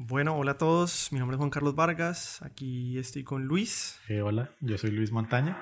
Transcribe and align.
Bueno, 0.00 0.36
hola 0.36 0.52
a 0.52 0.58
todos, 0.58 1.10
mi 1.10 1.18
nombre 1.18 1.34
es 1.34 1.38
Juan 1.38 1.50
Carlos 1.50 1.74
Vargas, 1.74 2.40
aquí 2.42 2.96
estoy 2.98 3.24
con 3.24 3.46
Luis. 3.46 3.98
Eh, 4.06 4.22
hola, 4.22 4.54
yo 4.60 4.78
soy 4.78 4.92
Luis 4.92 5.10
Montaña. 5.10 5.60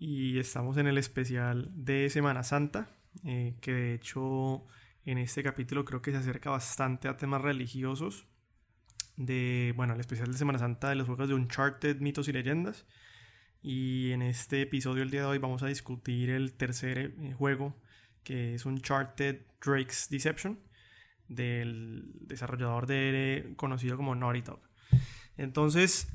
Y 0.00 0.40
estamos 0.40 0.78
en 0.78 0.88
el 0.88 0.98
especial 0.98 1.70
de 1.72 2.10
Semana 2.10 2.42
Santa, 2.42 2.90
eh, 3.24 3.56
que 3.60 3.72
de 3.72 3.94
hecho 3.94 4.66
en 5.04 5.18
este 5.18 5.44
capítulo 5.44 5.84
creo 5.84 6.02
que 6.02 6.10
se 6.10 6.16
acerca 6.16 6.50
bastante 6.50 7.06
a 7.06 7.16
temas 7.16 7.40
religiosos. 7.40 8.26
De, 9.16 9.72
bueno, 9.76 9.94
el 9.94 10.00
especial 10.00 10.32
de 10.32 10.38
Semana 10.38 10.58
Santa 10.58 10.88
de 10.88 10.96
los 10.96 11.06
juegos 11.06 11.28
de 11.28 11.34
Uncharted, 11.34 12.00
mitos 12.00 12.26
y 12.26 12.32
leyendas. 12.32 12.84
Y 13.62 14.10
en 14.10 14.22
este 14.22 14.62
episodio 14.62 15.04
el 15.04 15.10
día 15.12 15.20
de 15.20 15.26
hoy 15.28 15.38
vamos 15.38 15.62
a 15.62 15.68
discutir 15.68 16.30
el 16.30 16.54
tercer 16.54 17.14
eh, 17.20 17.32
juego, 17.32 17.80
que 18.24 18.56
es 18.56 18.66
Uncharted 18.66 19.42
Drake's 19.64 20.08
Deception 20.10 20.58
del 21.34 22.12
desarrollador 22.20 22.86
de 22.86 23.52
conocido 23.56 23.96
como 23.96 24.14
Naughty 24.14 24.42
Dog. 24.42 24.60
Entonces, 25.36 26.08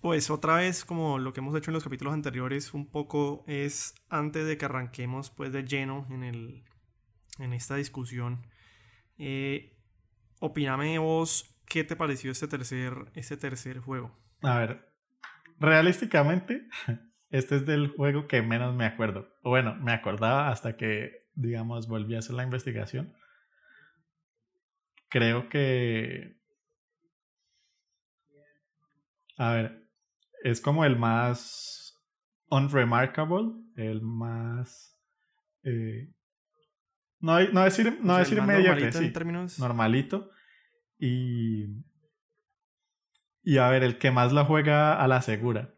pues 0.00 0.30
otra 0.30 0.56
vez, 0.56 0.84
como 0.84 1.18
lo 1.18 1.32
que 1.32 1.40
hemos 1.40 1.56
hecho 1.56 1.70
en 1.70 1.74
los 1.74 1.84
capítulos 1.84 2.12
anteriores, 2.12 2.74
un 2.74 2.90
poco 2.90 3.42
es 3.46 3.94
antes 4.10 4.46
de 4.46 4.58
que 4.58 4.66
arranquemos 4.66 5.30
pues 5.30 5.50
de 5.52 5.64
lleno 5.64 6.06
en, 6.10 6.24
el, 6.24 6.64
en 7.38 7.52
esta 7.54 7.76
discusión. 7.76 8.46
Eh, 9.16 9.78
opiname 10.40 10.98
vos, 10.98 11.58
¿qué 11.66 11.84
te 11.84 11.96
pareció 11.96 12.30
este 12.30 12.48
tercer, 12.48 12.92
este 13.14 13.38
tercer 13.38 13.78
juego? 13.78 14.14
A 14.42 14.58
ver, 14.58 14.92
realísticamente, 15.58 16.68
este 17.30 17.56
es 17.56 17.64
del 17.64 17.88
juego 17.88 18.28
que 18.28 18.42
menos 18.42 18.74
me 18.74 18.84
acuerdo. 18.84 19.28
Bueno, 19.42 19.74
me 19.76 19.92
acordaba 19.92 20.50
hasta 20.50 20.76
que, 20.76 21.30
digamos, 21.34 21.88
volví 21.88 22.14
a 22.14 22.18
hacer 22.18 22.34
la 22.34 22.42
investigación 22.42 23.14
creo 25.14 25.48
que... 25.48 26.36
A 29.36 29.52
ver, 29.52 29.88
es 30.42 30.60
como 30.60 30.84
el 30.84 30.98
más 30.98 32.04
unremarkable, 32.50 33.52
el 33.76 34.02
más... 34.02 34.98
Eh, 35.62 36.12
no, 37.20 37.40
no 37.52 37.62
decir, 37.62 37.96
no 38.02 38.16
decir 38.16 38.42
mediocre, 38.42 38.90
sí, 38.90 39.12
normalito. 39.60 40.30
Y... 40.98 41.84
Y 43.44 43.58
a 43.58 43.68
ver, 43.68 43.84
el 43.84 43.98
que 43.98 44.10
más 44.10 44.32
la 44.32 44.44
juega 44.44 45.00
a 45.00 45.06
la 45.06 45.22
segura. 45.22 45.76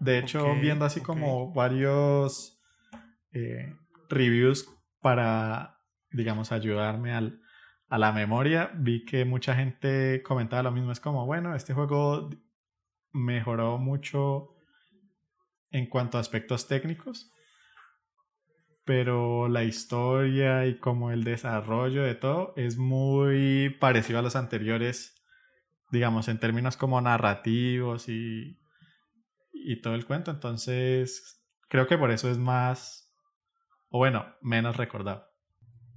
De, 0.00 0.18
hecho, 0.18 0.52
viendo 0.60 0.84
así 0.84 1.00
como 1.00 1.52
varios 1.52 2.60
eh, 3.32 3.72
reviews 4.08 4.68
para, 5.00 5.78
digamos, 6.10 6.50
ayudarme 6.50 7.12
al, 7.12 7.40
a 7.88 7.98
la 7.98 8.12
memoria, 8.12 8.70
vi 8.74 9.04
que 9.04 9.24
mucha 9.24 9.54
gente 9.54 10.22
comentaba 10.22 10.62
lo 10.62 10.72
mismo. 10.72 10.92
Es 10.92 11.00
como, 11.00 11.26
bueno, 11.26 11.54
este 11.54 11.74
juego 11.74 12.30
mejoró 13.12 13.78
mucho 13.78 14.54
en 15.70 15.88
cuanto 15.88 16.18
a 16.18 16.20
aspectos 16.20 16.66
técnicos, 16.68 17.30
pero 18.84 19.48
la 19.48 19.64
historia 19.64 20.66
y 20.66 20.78
como 20.78 21.10
el 21.10 21.24
desarrollo 21.24 22.02
de 22.02 22.14
todo 22.14 22.52
es 22.56 22.78
muy 22.78 23.70
parecido 23.80 24.18
a 24.18 24.22
los 24.22 24.36
anteriores, 24.36 25.14
digamos, 25.90 26.28
en 26.28 26.38
términos 26.38 26.76
como 26.76 27.00
narrativos 27.00 28.08
y, 28.08 28.58
y 29.52 29.80
todo 29.80 29.94
el 29.94 30.06
cuento. 30.06 30.30
Entonces, 30.30 31.42
creo 31.68 31.86
que 31.86 31.98
por 31.98 32.10
eso 32.10 32.30
es 32.30 32.38
más, 32.38 33.14
o 33.88 33.98
bueno, 33.98 34.26
menos 34.42 34.76
recordado. 34.76 35.26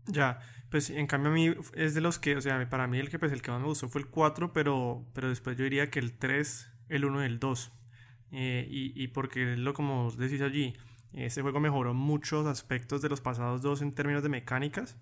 Ya, 0.07 0.39
pues 0.71 0.89
en 0.89 1.05
cambio 1.05 1.31
a 1.31 1.35
mí 1.35 1.53
es 1.75 1.93
de 1.93 2.01
los 2.01 2.17
que, 2.17 2.37
o 2.37 2.41
sea, 2.41 2.67
para 2.69 2.87
mí 2.87 2.97
el 2.97 3.09
que, 3.09 3.19
pues, 3.19 3.31
el 3.31 3.41
que 3.41 3.51
más 3.51 3.59
me 3.59 3.67
gustó 3.67 3.89
fue 3.89 4.01
el 4.01 4.07
4, 4.07 4.53
pero, 4.53 5.05
pero 5.13 5.29
después 5.29 5.57
yo 5.57 5.65
diría 5.65 5.91
que 5.91 5.99
el 5.99 6.13
3, 6.13 6.71
el 6.89 7.05
1 7.05 7.23
y 7.23 7.25
el 7.25 7.39
2. 7.39 7.71
Eh, 8.31 8.67
y, 8.69 9.03
y, 9.03 9.09
porque 9.09 9.53
es 9.53 9.59
lo 9.59 9.73
como 9.73 10.09
decís 10.11 10.41
allí, 10.41 10.73
este 11.11 11.41
juego 11.41 11.59
mejoró 11.59 11.93
muchos 11.93 12.47
aspectos 12.47 13.01
de 13.01 13.09
los 13.09 13.19
pasados 13.19 13.61
dos 13.61 13.81
en 13.81 13.91
términos 13.91 14.23
de 14.23 14.29
mecánicas. 14.29 14.97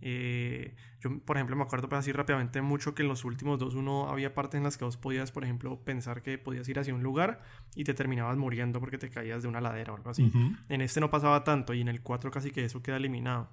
Eh, 0.00 0.74
yo, 1.00 1.20
por 1.20 1.36
ejemplo, 1.36 1.54
me 1.54 1.62
acuerdo 1.62 1.88
pues, 1.88 2.00
así 2.00 2.10
rápidamente 2.10 2.60
mucho 2.60 2.94
que 2.94 3.02
en 3.02 3.08
los 3.08 3.24
últimos 3.24 3.58
dos 3.60 3.74
uno 3.74 4.10
había 4.10 4.34
partes 4.34 4.58
en 4.58 4.64
las 4.64 4.76
que 4.76 4.84
vos 4.84 4.96
podías, 4.96 5.30
por 5.30 5.44
ejemplo, 5.44 5.78
pensar 5.84 6.22
que 6.22 6.36
podías 6.38 6.68
ir 6.68 6.78
hacia 6.78 6.92
un 6.92 7.02
lugar 7.02 7.42
y 7.76 7.84
te 7.84 7.94
terminabas 7.94 8.36
muriendo 8.36 8.80
porque 8.80 8.98
te 8.98 9.08
caías 9.10 9.42
de 9.42 9.48
una 9.48 9.60
ladera 9.60 9.92
o 9.92 9.96
algo 9.96 10.10
así. 10.10 10.30
En 10.68 10.80
este 10.80 11.00
no 11.00 11.10
pasaba 11.10 11.44
tanto 11.44 11.72
y 11.72 11.80
en 11.80 11.88
el 11.88 12.02
4 12.02 12.32
casi 12.32 12.50
que 12.50 12.64
eso 12.64 12.82
queda 12.82 12.96
eliminado. 12.96 13.48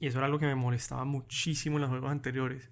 Y 0.00 0.06
eso 0.06 0.18
era 0.18 0.26
algo 0.26 0.38
que 0.38 0.46
me 0.46 0.54
molestaba 0.54 1.04
muchísimo 1.04 1.76
en 1.76 1.82
los 1.82 1.90
juegos 1.90 2.10
anteriores. 2.10 2.70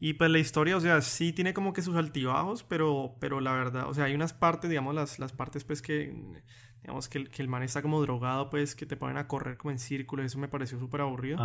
Y 0.00 0.14
pues 0.14 0.30
la 0.30 0.38
historia, 0.38 0.76
o 0.76 0.80
sea, 0.80 1.00
sí 1.00 1.32
tiene 1.32 1.52
como 1.52 1.72
que 1.72 1.82
sus 1.82 1.96
altibajos, 1.96 2.62
pero, 2.62 3.16
pero 3.20 3.40
la 3.40 3.52
verdad, 3.52 3.88
o 3.88 3.94
sea, 3.94 4.04
hay 4.04 4.14
unas 4.14 4.32
partes, 4.32 4.70
digamos, 4.70 4.94
las, 4.94 5.18
las 5.18 5.32
partes 5.32 5.64
pues 5.64 5.82
que, 5.82 6.14
digamos, 6.82 7.08
que 7.08 7.18
el, 7.18 7.30
que 7.30 7.42
el 7.42 7.48
man 7.48 7.64
está 7.64 7.82
como 7.82 8.00
drogado, 8.00 8.48
pues 8.48 8.76
que 8.76 8.86
te 8.86 8.96
ponen 8.96 9.16
a 9.16 9.26
correr 9.26 9.56
como 9.56 9.72
en 9.72 9.78
círculos, 9.78 10.26
eso 10.26 10.38
me 10.38 10.48
pareció 10.48 10.78
súper 10.78 11.00
aburrido. 11.00 11.44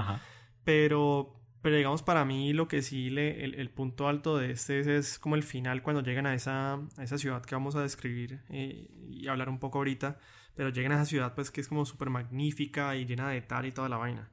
Pero, 0.63 1.41
pero 1.63 1.75
digamos, 1.75 2.03
para 2.03 2.25
mí 2.25 2.53
lo 2.53 2.67
que 2.67 2.83
sí, 2.83 3.09
le, 3.09 3.43
el, 3.43 3.55
el, 3.55 3.71
punto 3.71 4.07
alto 4.07 4.37
de 4.37 4.51
este 4.51 4.97
es, 4.97 5.17
como 5.17 5.35
el 5.35 5.43
final, 5.43 5.81
cuando 5.81 6.03
llegan 6.03 6.27
a 6.27 6.35
esa, 6.35 6.75
a 6.75 7.03
esa 7.03 7.17
ciudad 7.17 7.43
que 7.43 7.55
vamos 7.55 7.75
a 7.75 7.81
describir 7.81 8.41
eh, 8.49 8.87
y 9.09 9.27
hablar 9.27 9.49
un 9.49 9.57
poco 9.57 9.79
ahorita, 9.79 10.19
pero 10.55 10.69
llegan 10.69 10.91
a 10.91 10.95
esa 10.95 11.05
ciudad 11.05 11.33
pues 11.33 11.49
que 11.49 11.59
es 11.59 11.67
como 11.67 11.85
súper 11.85 12.11
magnífica 12.11 12.95
y 12.95 13.05
llena 13.05 13.29
de 13.29 13.41
tal 13.41 13.65
y 13.65 13.71
toda 13.71 13.89
la 13.89 13.97
vaina. 13.97 14.29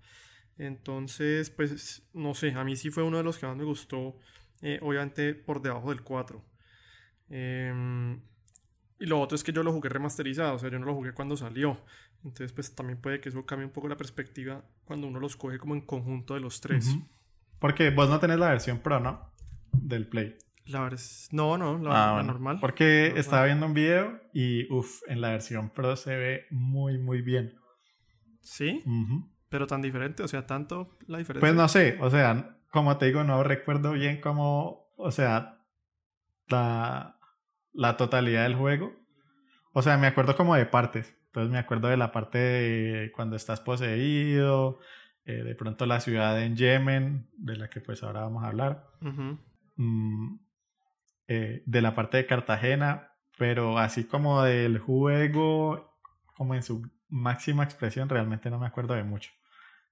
Entonces, 0.61 1.49
pues, 1.49 2.07
no 2.13 2.35
sé, 2.35 2.53
a 2.53 2.65
mí 2.65 2.77
sí 2.77 2.91
fue 2.91 3.03
uno 3.03 3.17
de 3.17 3.23
los 3.23 3.39
que 3.39 3.47
más 3.47 3.57
me 3.57 3.65
gustó, 3.65 4.19
eh, 4.61 4.79
obviamente 4.83 5.33
por 5.35 5.63
debajo 5.63 5.89
del 5.89 6.03
4. 6.03 6.45
Em, 7.31 8.21
y 8.99 9.07
lo 9.07 9.19
otro 9.23 9.37
es 9.37 9.43
que 9.43 9.55
yo 9.55 9.63
lo 9.63 9.73
jugué 9.73 9.89
remasterizado, 9.89 10.57
o 10.57 10.59
sea, 10.59 10.71
yo 10.71 10.79
no 10.79 10.85
lo 10.85 10.95
jugué 10.95 11.15
cuando 11.15 11.35
salió. 11.35 11.83
Entonces, 12.23 12.53
pues 12.53 12.75
también 12.75 13.01
puede 13.01 13.23
que 13.23 13.31
eso 13.31 13.47
cambie 13.47 13.65
un 13.65 13.73
poco 13.73 13.89
la 13.89 13.97
perspectiva 13.97 14.63
cuando 14.85 15.07
uno 15.07 15.19
los 15.19 15.35
coge 15.35 15.59
como 15.59 15.75
en 15.75 15.81
conjunto 15.81 16.35
de 16.35 16.41
los 16.41 16.61
tres. 16.61 16.95
Porque 17.59 17.89
vos 17.89 18.11
no 18.11 18.21
tenés 18.21 18.39
la 18.39 18.51
versión 18.51 18.81
Pro, 18.81 19.01
¿no? 19.01 19.33
Del 19.73 20.09
Play. 20.09 20.37
La 20.67 20.91
No, 21.33 21.57
no, 21.57 21.79
la, 21.79 22.19
ah, 22.19 22.23
normal. 22.23 22.59
Porque 22.61 23.15
estaba 23.17 23.47
viendo 23.47 23.65
un 23.65 23.73
video 23.73 24.21
y, 24.35 24.71
uff, 24.71 25.01
en 25.09 25.23
la 25.23 25.31
versión 25.31 25.71
Pro 25.71 25.97
se 25.97 26.15
ve 26.17 26.47
muy, 26.51 26.99
muy 26.99 27.23
bien. 27.23 27.55
¿Sí? 28.43 28.83
Pero 29.51 29.67
tan 29.67 29.83
diferente, 29.83 30.23
o 30.23 30.29
sea, 30.29 30.47
tanto 30.47 30.97
la 31.07 31.19
diferencia. 31.19 31.41
Pues 31.41 31.55
no 31.55 31.69
sé, 31.69 31.99
o 32.01 32.09
sea, 32.09 32.57
como 32.71 32.97
te 32.97 33.07
digo, 33.07 33.25
no 33.25 33.43
recuerdo 33.43 33.93
bien 33.93 34.21
cómo, 34.21 34.87
o 34.97 35.11
sea, 35.11 35.59
la, 36.49 37.19
la 37.73 37.97
totalidad 37.97 38.45
del 38.45 38.55
juego. 38.55 38.95
O 39.73 39.83
sea, 39.83 39.99
me 39.99 40.07
acuerdo 40.07 40.37
como 40.37 40.55
de 40.55 40.67
partes. 40.67 41.17
Entonces 41.27 41.53
me 41.53 41.59
acuerdo 41.59 41.89
de 41.89 41.97
la 41.97 42.11
parte 42.11 42.39
de 42.39 43.13
cuando 43.13 43.37
estás 43.37 43.61
poseído, 43.61 44.81
eh, 45.25 45.45
de 45.45 45.55
pronto 45.55 45.87
la 45.87 46.01
ciudad 46.01 46.43
en 46.43 46.57
Yemen, 46.57 47.29
de 47.37 47.57
la 47.57 47.69
que 47.69 47.81
pues 47.81 48.03
ahora 48.03 48.23
vamos 48.23 48.43
a 48.43 48.49
hablar, 48.49 48.89
mm, 49.77 50.35
eh, 51.29 51.63
de 51.65 51.83
la 51.83 51.95
parte 51.95 52.17
de 52.17 52.27
Cartagena, 52.27 53.13
pero 53.39 53.79
así 53.79 54.05
como 54.05 54.43
del 54.43 54.79
juego, 54.79 55.99
como 56.35 56.57
en 56.57 56.65
su 56.65 56.91
máxima 57.09 57.63
expresión, 57.63 58.09
realmente 58.09 58.51
no 58.51 58.59
me 58.59 58.67
acuerdo 58.67 58.95
de 58.95 59.05
mucho. 59.05 59.31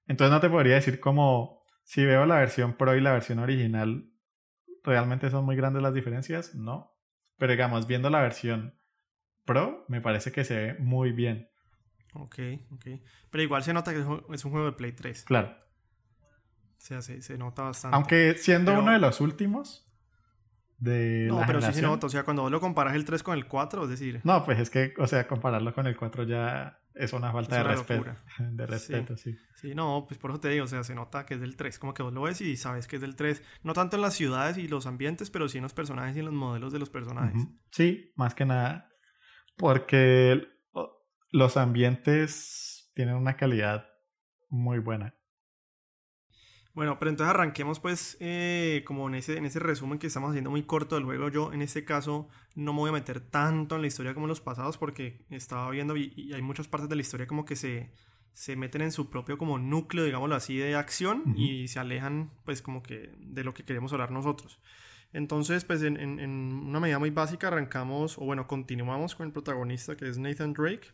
Entonces 0.08 0.32
no 0.32 0.40
te 0.40 0.50
podría 0.50 0.74
decir 0.74 0.98
como 0.98 1.64
si 1.84 2.04
veo 2.04 2.26
la 2.26 2.36
versión 2.36 2.74
Pro 2.74 2.96
y 2.96 3.00
la 3.00 3.12
versión 3.12 3.38
original, 3.38 4.10
¿realmente 4.82 5.30
son 5.30 5.44
muy 5.44 5.56
grandes 5.56 5.82
las 5.82 5.94
diferencias? 5.94 6.54
No. 6.54 6.94
Pero 7.36 7.52
digamos, 7.52 7.86
viendo 7.86 8.10
la 8.10 8.22
versión 8.22 8.74
Pro, 9.44 9.84
me 9.88 10.00
parece 10.00 10.32
que 10.32 10.44
se 10.44 10.56
ve 10.56 10.76
muy 10.78 11.12
bien. 11.12 11.48
Ok, 12.14 12.38
ok. 12.72 12.86
Pero 13.30 13.42
igual 13.42 13.62
se 13.62 13.72
nota 13.72 13.92
que 13.92 14.00
es 14.00 14.44
un 14.44 14.50
juego 14.50 14.66
de 14.66 14.72
Play 14.72 14.92
3. 14.92 15.24
Claro. 15.24 15.48
O 15.50 16.80
sea, 16.80 17.02
se, 17.02 17.38
nota 17.38 17.62
bastante. 17.62 17.96
Aunque 17.96 18.34
siendo 18.34 18.78
uno 18.78 18.92
de 18.92 18.98
los 18.98 19.20
últimos 19.20 19.90
de 20.78 21.26
no, 21.28 21.42
pero 21.46 21.60
sí 21.60 21.72
se 21.72 21.82
nota. 21.82 22.06
O 22.06 22.10
sea, 22.10 22.22
cuando 22.24 22.42
vos 22.42 22.52
lo 22.52 22.60
comparas 22.60 22.94
el 22.94 23.04
3 23.04 23.22
con 23.22 23.36
el 23.36 23.46
4, 23.46 23.84
es 23.84 23.90
decir... 23.90 24.20
No, 24.24 24.44
pues 24.44 24.58
es 24.58 24.70
que, 24.70 24.94
o 24.98 25.06
sea, 25.06 25.26
compararlo 25.26 25.74
con 25.74 25.86
el 25.86 25.96
4 25.96 26.24
ya 26.24 26.80
es 26.94 27.12
una 27.12 27.32
falta 27.32 27.56
de, 27.56 27.62
respeto, 27.62 28.16
de 28.38 28.66
respeto. 28.66 29.16
Sí. 29.16 29.36
sí. 29.54 29.74
no, 29.74 30.04
pues 30.06 30.18
por 30.18 30.30
eso 30.30 30.40
te 30.40 30.48
digo, 30.48 30.64
o 30.64 30.68
sea, 30.68 30.82
se 30.84 30.94
nota 30.94 31.24
que 31.26 31.34
es 31.34 31.40
del 31.40 31.56
3, 31.56 31.78
como 31.78 31.94
que 31.94 32.02
vos 32.02 32.12
lo 32.12 32.22
ves 32.22 32.40
y 32.40 32.56
sabes 32.56 32.86
que 32.86 32.96
es 32.96 33.02
del 33.02 33.16
3, 33.16 33.42
no 33.62 33.72
tanto 33.72 33.96
en 33.96 34.02
las 34.02 34.14
ciudades 34.14 34.58
y 34.58 34.68
los 34.68 34.86
ambientes, 34.86 35.30
pero 35.30 35.48
sí 35.48 35.58
en 35.58 35.62
los 35.62 35.74
personajes 35.74 36.16
y 36.16 36.20
en 36.20 36.26
los 36.26 36.34
modelos 36.34 36.72
de 36.72 36.78
los 36.78 36.90
personajes. 36.90 37.46
Sí, 37.70 38.12
más 38.16 38.34
que 38.34 38.44
nada, 38.44 38.90
porque 39.56 40.48
los 41.30 41.56
ambientes 41.56 42.90
tienen 42.94 43.16
una 43.16 43.36
calidad 43.36 43.88
muy 44.48 44.78
buena. 44.78 45.14
Bueno, 46.78 46.96
pero 46.96 47.10
entonces 47.10 47.34
arranquemos 47.34 47.80
pues 47.80 48.16
eh, 48.20 48.84
como 48.86 49.08
en 49.08 49.16
ese, 49.16 49.36
en 49.36 49.44
ese 49.44 49.58
resumen 49.58 49.98
que 49.98 50.06
estamos 50.06 50.30
haciendo 50.30 50.50
muy 50.50 50.62
corto 50.62 50.94
del 50.94 51.06
juego. 51.06 51.28
Yo 51.28 51.52
en 51.52 51.60
este 51.60 51.84
caso 51.84 52.28
no 52.54 52.72
me 52.72 52.78
voy 52.78 52.90
a 52.90 52.92
meter 52.92 53.18
tanto 53.18 53.74
en 53.74 53.80
la 53.80 53.88
historia 53.88 54.14
como 54.14 54.26
en 54.26 54.28
los 54.28 54.40
pasados 54.40 54.78
porque 54.78 55.24
estaba 55.28 55.68
viendo 55.70 55.96
y, 55.96 56.32
hay 56.32 56.40
muchas 56.40 56.68
partes 56.68 56.88
de 56.88 56.94
la 56.94 57.00
historia 57.00 57.26
como 57.26 57.44
que 57.44 57.56
se, 57.56 57.90
se 58.32 58.54
meten 58.54 58.82
en 58.82 58.92
su 58.92 59.10
propio 59.10 59.38
como 59.38 59.58
núcleo, 59.58 60.04
digámoslo 60.04 60.36
así, 60.36 60.56
de 60.56 60.76
acción 60.76 61.34
y 61.36 61.66
se 61.66 61.80
alejan 61.80 62.30
pues 62.44 62.62
como 62.62 62.80
que 62.80 63.10
de 63.18 63.42
lo 63.42 63.54
que 63.54 63.64
queremos 63.64 63.92
hablar 63.92 64.12
nosotros. 64.12 64.60
Entonces, 65.12 65.64
pues 65.64 65.82
en, 65.82 65.96
en, 65.96 66.30
una 66.30 66.78
medida 66.78 67.00
muy 67.00 67.10
básica 67.10 67.48
arrancamos, 67.48 68.16
o 68.18 68.24
bueno, 68.24 68.46
continuamos 68.46 69.16
con 69.16 69.26
el 69.26 69.32
protagonista 69.32 69.96
que 69.96 70.08
es 70.08 70.16
Nathan 70.16 70.52
Drake. 70.52 70.92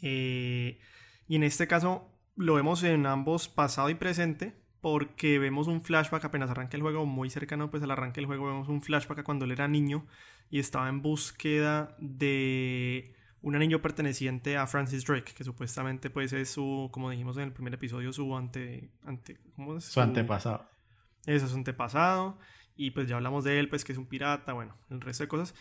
Eh, 0.00 0.80
y 1.28 1.36
en 1.36 1.42
este 1.42 1.66
caso 1.66 2.10
lo 2.34 2.54
vemos 2.54 2.82
en 2.82 3.04
ambos 3.04 3.46
pasado 3.46 3.90
y 3.90 3.94
presente, 3.94 4.64
porque 4.80 5.38
vemos 5.38 5.66
un 5.66 5.82
flashback 5.82 6.24
apenas 6.24 6.50
arranca 6.50 6.76
el 6.76 6.82
juego, 6.82 7.06
muy 7.06 7.30
cercano 7.30 7.70
pues 7.70 7.82
al 7.82 7.90
arranque 7.90 8.20
del 8.20 8.26
juego, 8.26 8.46
vemos 8.46 8.68
un 8.68 8.82
flashback 8.82 9.20
a 9.20 9.24
cuando 9.24 9.44
él 9.44 9.52
era 9.52 9.68
niño 9.68 10.06
y 10.50 10.58
estaba 10.58 10.88
en 10.88 11.02
búsqueda 11.02 11.96
de 11.98 13.14
un 13.42 13.54
anillo 13.54 13.80
perteneciente 13.80 14.56
a 14.56 14.66
Francis 14.66 15.04
Drake, 15.04 15.32
que 15.32 15.44
supuestamente 15.44 16.10
pues 16.10 16.32
es 16.32 16.50
su, 16.50 16.88
como 16.92 17.10
dijimos 17.10 17.36
en 17.36 17.44
el 17.44 17.52
primer 17.52 17.74
episodio, 17.74 18.12
su 18.12 18.36
ante... 18.36 18.90
ante 19.04 19.38
¿cómo 19.54 19.76
es? 19.76 19.84
Su, 19.84 20.00
antepasado. 20.00 20.66
Eso 21.26 21.44
es 21.44 21.50
su 21.50 21.56
antepasado. 21.56 22.38
Y 22.76 22.90
pues 22.90 23.06
ya 23.08 23.16
hablamos 23.16 23.44
de 23.44 23.58
él, 23.58 23.68
pues 23.68 23.84
que 23.84 23.92
es 23.92 23.98
un 23.98 24.06
pirata, 24.06 24.52
bueno, 24.52 24.76
el 24.90 25.00
resto 25.00 25.24
de 25.24 25.28
cosas. 25.28 25.54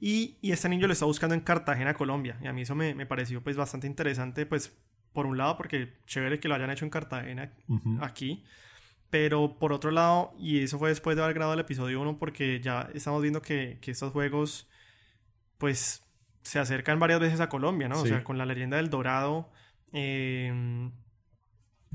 Y, 0.00 0.36
y 0.40 0.52
este 0.52 0.66
anillo 0.66 0.86
lo 0.86 0.92
está 0.92 1.06
buscando 1.06 1.34
en 1.34 1.40
Cartagena, 1.40 1.94
Colombia. 1.94 2.38
Y 2.42 2.46
a 2.46 2.52
mí 2.52 2.62
eso 2.62 2.74
me, 2.74 2.94
me, 2.94 3.06
pareció 3.06 3.42
pues 3.42 3.56
bastante 3.56 3.86
interesante, 3.86 4.44
pues 4.44 4.76
por 5.12 5.26
un 5.26 5.38
lado 5.38 5.56
porque 5.56 5.98
chévere 6.06 6.40
que 6.40 6.48
lo 6.48 6.54
hayan 6.54 6.70
hecho 6.70 6.84
en 6.84 6.90
Cartagena 6.90 7.52
aquí. 8.00 8.44
Pero 9.10 9.58
por 9.58 9.72
otro 9.72 9.90
lado, 9.90 10.34
y 10.38 10.62
eso 10.62 10.78
fue 10.78 10.90
después 10.90 11.16
de 11.16 11.22
haber 11.22 11.34
grabado 11.34 11.54
el 11.54 11.60
episodio 11.60 12.00
1, 12.02 12.18
porque 12.18 12.60
ya 12.60 12.90
estamos 12.94 13.22
viendo 13.22 13.40
que, 13.40 13.78
que 13.80 13.90
estos 13.90 14.12
juegos 14.12 14.68
pues 15.56 16.04
se 16.42 16.58
acercan 16.58 16.98
varias 16.98 17.20
veces 17.20 17.40
a 17.40 17.48
Colombia, 17.48 17.88
¿no? 17.88 18.00
O 18.00 18.06
sea, 18.06 18.24
con 18.24 18.38
la 18.38 18.46
leyenda 18.46 18.76
del 18.76 18.90
Dorado, 18.90 19.50
em, 19.92 20.92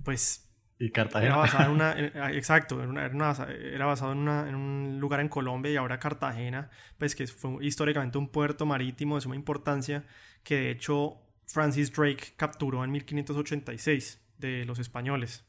pues... 0.03 0.49
Y 0.79 0.91
Cartagena. 0.91 1.33
Era 1.33 1.37
basado 1.37 1.65
en 1.65 1.71
una... 1.71 1.95
Ah, 2.15 2.31
exacto, 2.33 2.81
era, 2.81 3.85
basado 3.85 4.11
en, 4.11 4.27
en, 4.27 4.55
un 4.55 4.99
lugar 4.99 5.21
en 5.21 5.29
Colombia 5.29 5.71
y 5.71 5.75
ahora 5.75 5.99
Cartagena, 5.99 6.69
pues 6.97 7.15
que 7.15 7.25
fue 7.25 7.65
históricamente 7.65 8.17
un 8.17 8.27
puerto 8.27 8.65
marítimo 8.65 9.15
de 9.15 9.21
suma 9.21 9.35
importancia, 9.35 10.03
que 10.43 10.55
de 10.55 10.71
hecho 10.71 11.21
Francis 11.47 11.91
Drake 11.91 12.33
capturó 12.37 12.83
en 12.83 12.91
1586 12.91 14.21
de 14.37 14.65
los 14.65 14.79
españoles. 14.79 15.45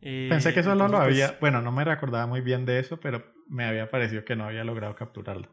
Pensé 0.00 0.52
que 0.52 0.60
eso 0.60 0.74
no 0.74 0.88
lo 0.88 0.98
pues, 0.98 1.02
había... 1.04 1.38
bueno, 1.40 1.62
no 1.62 1.70
me 1.70 1.84
recordaba 1.84 2.26
muy 2.26 2.40
bien 2.40 2.64
de 2.64 2.80
eso, 2.80 2.98
pero 2.98 3.24
me 3.48 3.64
había 3.64 3.88
parecido 3.88 4.24
que 4.24 4.34
no 4.34 4.44
había 4.44 4.64
logrado 4.64 4.96
capturarlo. 4.96 5.48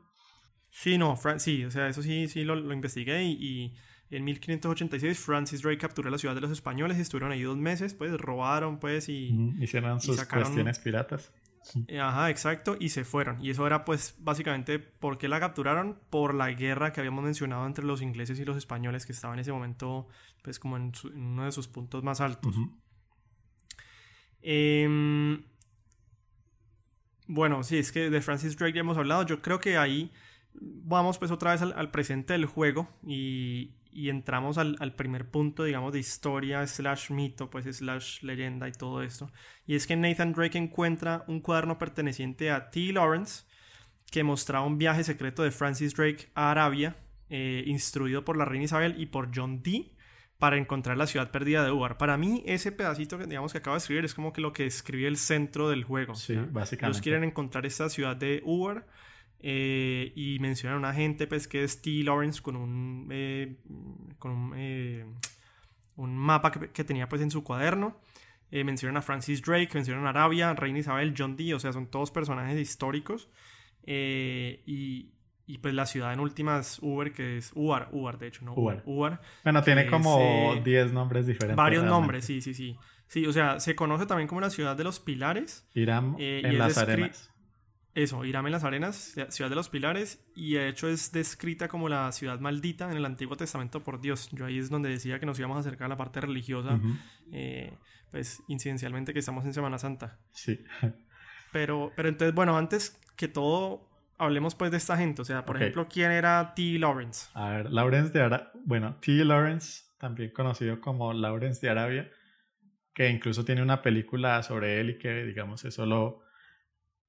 Sí, 0.71 0.97
no, 0.97 1.17
sí, 1.37 1.65
o 1.65 1.71
sea, 1.71 1.87
eso 1.87 2.01
sí, 2.01 2.27
sí 2.27 2.43
lo, 2.43 2.55
investigué 2.73 3.23
y, 3.23 3.75
en 4.11 4.23
1586 4.23 5.19
Francis 5.19 5.61
Drake 5.61 5.77
capturó 5.77 6.09
la 6.09 6.17
ciudad 6.17 6.33
de 6.33 6.41
los 6.41 6.49
españoles 6.49 6.97
y 6.97 7.01
estuvieron 7.01 7.31
ahí 7.31 7.43
dos 7.43 7.57
meses, 7.57 7.93
pues 7.93 8.11
robaron, 8.13 8.79
pues 8.79 9.07
y... 9.07 9.53
Hicieron 9.59 10.01
sus 10.01 10.23
cuestiones 10.25 10.79
piratas. 10.79 11.31
Eh, 11.87 11.99
ajá, 11.99 12.29
exacto, 12.29 12.77
y 12.79 12.89
se 12.89 13.03
fueron. 13.03 13.43
Y 13.43 13.49
eso 13.49 13.65
era 13.67 13.85
pues 13.85 14.15
básicamente 14.19 14.79
por 14.79 15.17
qué 15.17 15.27
la 15.27 15.39
capturaron, 15.39 15.99
por 16.09 16.33
la 16.33 16.51
guerra 16.51 16.93
que 16.93 16.99
habíamos 16.99 17.23
mencionado 17.23 17.65
entre 17.65 17.85
los 17.85 18.01
ingleses 18.01 18.39
y 18.39 18.45
los 18.45 18.57
españoles 18.57 19.05
que 19.05 19.11
estaba 19.11 19.33
en 19.33 19.39
ese 19.41 19.51
momento 19.51 20.07
pues 20.41 20.59
como 20.59 20.77
en, 20.77 20.91
uno 21.13 21.45
de 21.45 21.51
sus 21.51 21.67
puntos 21.67 22.03
más 22.03 22.21
altos. 22.21 22.55
Em, 24.41 25.43
bueno, 27.27 27.63
sí, 27.63 27.77
es 27.77 27.91
que 27.91 28.09
de 28.09 28.21
Francis 28.21 28.57
Drake 28.57 28.73
ya 28.73 28.81
hemos 28.81 28.97
hablado, 28.97 29.25
yo 29.25 29.41
creo 29.41 29.59
que 29.59 29.77
ahí 29.77 30.11
vamos 30.53 31.17
pues 31.17 31.31
otra 31.31 31.51
vez 31.51 31.61
al, 31.61 31.91
presente 31.91 32.33
del 32.33 32.45
juego 32.45 32.89
y, 33.05 33.75
entramos 33.91 34.57
al, 34.57 34.93
primer 34.95 35.29
punto, 35.29 35.63
digamos, 35.63 35.93
de 35.93 35.99
historia, 35.99 36.65
slash 36.65 37.11
mito, 37.11 37.49
pues 37.49 37.65
slash 37.75 38.21
leyenda 38.21 38.67
y 38.67 38.71
todo 38.71 39.01
esto. 39.01 39.31
Y 39.65 39.75
es 39.75 39.87
que 39.87 39.95
Nathan 39.95 40.33
Drake 40.33 40.57
encuentra 40.57 41.23
un 41.27 41.41
cuaderno 41.41 41.77
perteneciente 41.77 42.51
a 42.51 42.69
T. 42.69 42.93
Lawrence 42.93 43.45
que 44.11 44.23
mostraba 44.23 44.65
un 44.65 44.77
viaje 44.77 45.03
secreto 45.03 45.43
de 45.43 45.51
Francis 45.51 45.95
Drake 45.95 46.29
a 46.33 46.51
Arabia, 46.51 46.97
eh, 47.29 47.63
instruido 47.67 48.25
por 48.25 48.37
la 48.37 48.45
reina 48.45 48.65
Isabel 48.65 48.95
y 48.99 49.07
por 49.07 49.29
John 49.33 49.61
Dee 49.61 49.95
para 50.39 50.57
encontrar 50.57 50.97
la 50.97 51.05
ciudad 51.05 51.31
perdida 51.31 51.63
de 51.63 51.71
Ubar. 51.71 51.97
Para 51.97 52.17
mí, 52.17 52.43
ese 52.45 52.71
pedacito 52.71 53.17
que 53.17 53.25
digamos 53.25 53.51
que 53.51 53.57
acabo 53.57 53.75
de 53.75 53.79
escribir 53.79 54.05
es 54.05 54.13
como 54.13 54.31
que 54.31 54.41
lo 54.41 54.53
que 54.53 54.65
escribe 54.65 55.07
el 55.07 55.17
centro 55.17 55.69
del 55.69 55.83
juego. 55.83 56.15
Sí, 56.15 56.35
básicamente. 56.35 56.85
Ellos 56.85 57.01
quieren 57.01 57.23
encontrar 57.25 57.65
esta 57.65 57.89
ciudad 57.89 58.15
de 58.15 58.41
Ubar 58.45 58.87
eh, 59.41 60.11
y 60.15 60.37
mencionan 60.39 60.75
a 60.75 60.79
una 60.79 60.93
gente 60.93 61.27
pues, 61.27 61.47
que 61.47 61.63
es 61.63 61.81
T. 61.81 62.03
Lawrence 62.03 62.41
con 62.41 62.55
un, 62.55 63.07
eh, 63.11 63.55
con 64.17 64.31
un, 64.31 64.53
eh, 64.57 65.05
un 65.95 66.15
mapa 66.15 66.51
que, 66.51 66.83
tenía 66.83 67.07
pues, 67.07 67.21
en 67.21 67.31
su 67.31 67.43
cuaderno. 67.43 67.99
mencionan 68.51 68.97
a 68.97 69.01
Francis 69.01 69.41
Drake, 69.41 69.69
mencionan 69.73 70.05
a 70.05 70.09
Arabia, 70.09 70.53
Reina 70.53 70.79
Isabel, 70.79 71.13
John 71.17 71.35
Dee, 71.35 71.53
o 71.53 71.59
sea, 71.59 71.71
son 71.71 71.87
todos 71.87 72.11
personajes 72.11 72.59
históricos. 72.59 73.29
y, 73.85 75.11
y 75.49 75.57
pues 75.57 75.73
la 75.73 75.87
ciudad 75.87 76.13
en 76.13 76.19
últimas, 76.19 76.77
Uber, 76.81 77.11
que 77.11 77.37
es 77.37 77.51
Ubar, 77.55 77.89
Ubar 77.91 78.19
de 78.19 78.27
hecho, 78.27 78.45
¿no? 78.45 78.53
Ubar. 78.53 78.83
Ubar 78.85 79.21
bueno, 79.43 79.63
tiene 79.63 79.87
como 79.87 80.55
10 80.63 80.93
nombres 80.93 81.25
diferentes. 81.25 81.55
Varios 81.55 81.83
nombres, 81.83 82.25
sí, 82.25 82.39
sí, 82.41 82.53
sí. 82.53 82.77
Sí, 83.07 83.25
o 83.25 83.33
sea, 83.33 83.59
se 83.59 83.75
conoce 83.75 84.05
también 84.05 84.27
como 84.27 84.41
la 84.41 84.51
ciudad 84.51 84.75
de 84.75 84.83
los 84.83 84.99
pilares. 84.99 85.67
Irán 85.73 86.15
en 86.19 86.59
las 86.59 86.77
arenas. 86.77 87.31
Eso, 88.03 88.23
Irán 88.23 88.45
en 88.45 88.53
las 88.53 88.63
Arenas, 88.63 89.15
ciudad 89.27 89.49
de 89.49 89.57
los 89.57 89.67
pilares, 89.67 90.23
y 90.33 90.53
de 90.53 90.69
hecho 90.69 90.87
es 90.87 91.11
descrita 91.11 91.67
como 91.67 91.89
la 91.89 92.09
ciudad 92.13 92.39
maldita 92.39 92.89
en 92.89 92.95
el 92.95 93.03
Antiguo 93.03 93.35
Testamento 93.35 93.83
por 93.83 93.99
Dios. 93.99 94.29
Yo 94.31 94.45
ahí 94.45 94.57
es 94.57 94.69
donde 94.69 94.87
decía 94.87 95.19
que 95.19 95.25
nos 95.25 95.37
íbamos 95.37 95.57
a 95.57 95.59
acercar 95.59 95.87
a 95.87 95.89
la 95.89 95.97
parte 95.97 96.21
religiosa, 96.21 96.79
eh, 97.33 97.73
pues 98.09 98.41
incidencialmente 98.47 99.11
que 99.11 99.19
estamos 99.19 99.43
en 99.43 99.53
Semana 99.53 99.77
Santa. 99.77 100.17
Sí. 100.31 100.63
Pero, 101.51 101.91
pero 101.95 102.09
entonces, 102.09 102.35
bueno, 102.35 102.55
antes 102.59 103.01
que 103.15 103.27
todo, 103.27 103.89
hablemos 104.19 104.53
pues 104.53 104.69
de 104.69 104.77
esta 104.77 104.95
gente. 104.95 105.23
O 105.23 105.25
sea, 105.25 105.45
por 105.45 105.55
ejemplo, 105.55 105.87
¿quién 105.89 106.11
era 106.11 106.53
T. 106.55 106.77
Lawrence? 106.77 107.27
A 107.33 107.49
ver, 107.49 107.71
Lawrence 107.71 108.11
de 108.11 108.21
Arabia, 108.21 108.51
bueno, 108.65 108.97
T. 109.01 109.13
Lawrence, 109.25 109.85
también 109.97 110.29
conocido 110.29 110.79
como 110.79 111.11
Lawrence 111.11 111.59
de 111.59 111.71
Arabia, 111.71 112.11
que 112.93 113.09
incluso 113.09 113.43
tiene 113.43 113.63
una 113.63 113.81
película 113.81 114.43
sobre 114.43 114.79
él 114.79 114.91
y 114.91 114.99
que, 114.99 115.23
digamos, 115.23 115.65
eso 115.65 115.87
lo 115.87 116.21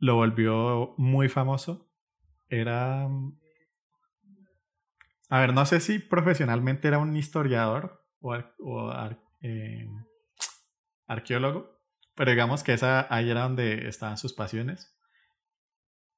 lo 0.01 0.17
volvió 0.17 0.95
muy 0.97 1.29
famoso. 1.29 1.89
Era... 2.49 3.09
A 5.29 5.41
ver, 5.41 5.55
no 5.55 5.65
sé 5.65 5.79
si 5.79 6.01
profesionalmente 6.01 6.89
era 6.89 6.99
un 6.99 7.17
historiador 7.17 8.05
o, 8.21 8.35
eh, 9.43 9.89
arqueólogo, 11.07 11.79
pero 12.17 12.33
digamos 12.33 12.65
que 12.65 12.73
esa, 12.73 13.07
ahí 13.15 13.31
era 13.31 13.43
donde 13.43 13.87
estaban 13.87 14.19
sus 14.19 14.33
pasiones. 14.33 14.99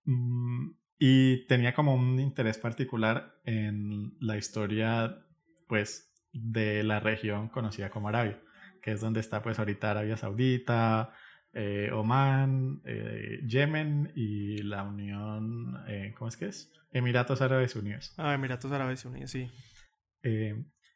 Mm, 0.04 0.70
y 0.98 1.46
tenía 1.46 1.74
como 1.74 1.94
un 1.94 2.18
interés 2.20 2.56
particular 2.56 3.34
en 3.44 4.16
la 4.20 4.38
historia, 4.38 5.26
pues, 5.68 6.10
de 6.32 6.82
la 6.82 7.00
región 7.00 7.48
conocida 7.48 7.90
como 7.90 8.08
Arabia, 8.08 8.40
que 8.80 8.92
es 8.92 9.00
donde 9.00 9.20
está, 9.20 9.42
pues, 9.42 9.58
ahorita 9.58 9.90
Arabia 9.90 10.16
Saudita, 10.16 11.12
eh, 11.54 11.90
Oman, 11.92 12.80
eh, 12.84 13.40
Yemen 13.46 14.12
y 14.14 14.58
la 14.62 14.84
Unión, 14.84 15.82
eh, 15.86 16.14
¿cómo 16.16 16.28
es 16.28 16.36
que 16.36 16.46
es? 16.46 16.72
Emiratos 16.92 17.42
Árabes 17.42 17.76
Unidos. 17.76 18.14
Ah, 18.16 18.34
Emiratos 18.34 18.72
Árabes 18.72 19.04
Unidos, 19.04 19.30
sí. 19.30 19.50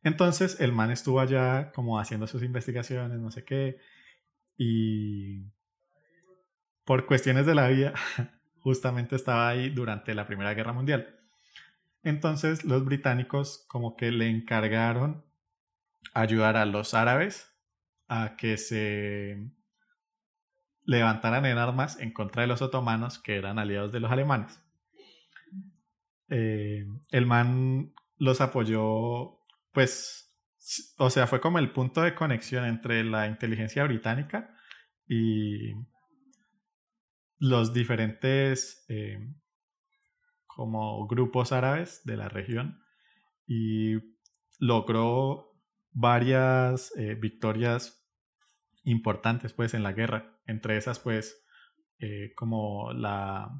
entonces 0.02 0.60
el 0.60 0.72
man 0.72 0.90
estuvo 0.90 1.20
allá 1.20 1.72
como 1.72 1.98
haciendo 1.98 2.26
sus 2.26 2.42
investigaciones, 2.42 3.18
no 3.18 3.30
sé 3.30 3.44
qué, 3.44 3.78
y 4.56 5.44
por 6.84 7.06
cuestiones 7.06 7.44
de 7.46 7.54
la 7.54 7.68
vida, 7.68 7.92
justamente 8.60 9.16
estaba 9.16 9.48
ahí 9.48 9.70
durante 9.70 10.14
la 10.14 10.26
Primera 10.26 10.54
Guerra 10.54 10.72
Mundial. 10.72 11.18
Entonces 12.02 12.64
los 12.64 12.84
británicos 12.84 13.64
como 13.68 13.96
que 13.96 14.12
le 14.12 14.28
encargaron 14.28 15.24
ayudar 16.14 16.56
a 16.56 16.64
los 16.64 16.94
árabes 16.94 17.52
a 18.08 18.36
que 18.36 18.56
se 18.56 19.50
levantaran 20.86 21.44
en 21.44 21.58
armas 21.58 21.98
en 22.00 22.12
contra 22.12 22.42
de 22.42 22.48
los 22.48 22.62
otomanos, 22.62 23.18
que 23.18 23.36
eran 23.36 23.58
aliados 23.58 23.92
de 23.92 24.00
los 24.00 24.10
alemanes. 24.10 24.62
Eh, 26.28 26.86
el 27.10 27.26
man 27.26 27.92
los 28.16 28.40
apoyó, 28.40 29.40
pues, 29.72 30.32
o 30.96 31.10
sea, 31.10 31.26
fue 31.26 31.40
como 31.40 31.58
el 31.58 31.72
punto 31.72 32.02
de 32.02 32.14
conexión 32.14 32.64
entre 32.64 33.04
la 33.04 33.26
inteligencia 33.26 33.84
británica 33.84 34.56
y 35.06 35.72
los 37.38 37.72
diferentes 37.72 38.84
eh, 38.88 39.18
como 40.46 41.06
grupos 41.06 41.52
árabes 41.52 42.02
de 42.04 42.16
la 42.16 42.28
región 42.28 42.80
y 43.46 43.96
logró 44.58 45.52
varias 45.92 46.92
eh, 46.96 47.14
victorias 47.14 47.95
importantes 48.86 49.52
pues 49.52 49.74
en 49.74 49.82
la 49.82 49.92
guerra 49.92 50.40
entre 50.46 50.76
esas, 50.76 50.98
pues, 50.98 51.44
eh, 51.98 52.32
como 52.34 52.92
la... 52.92 53.50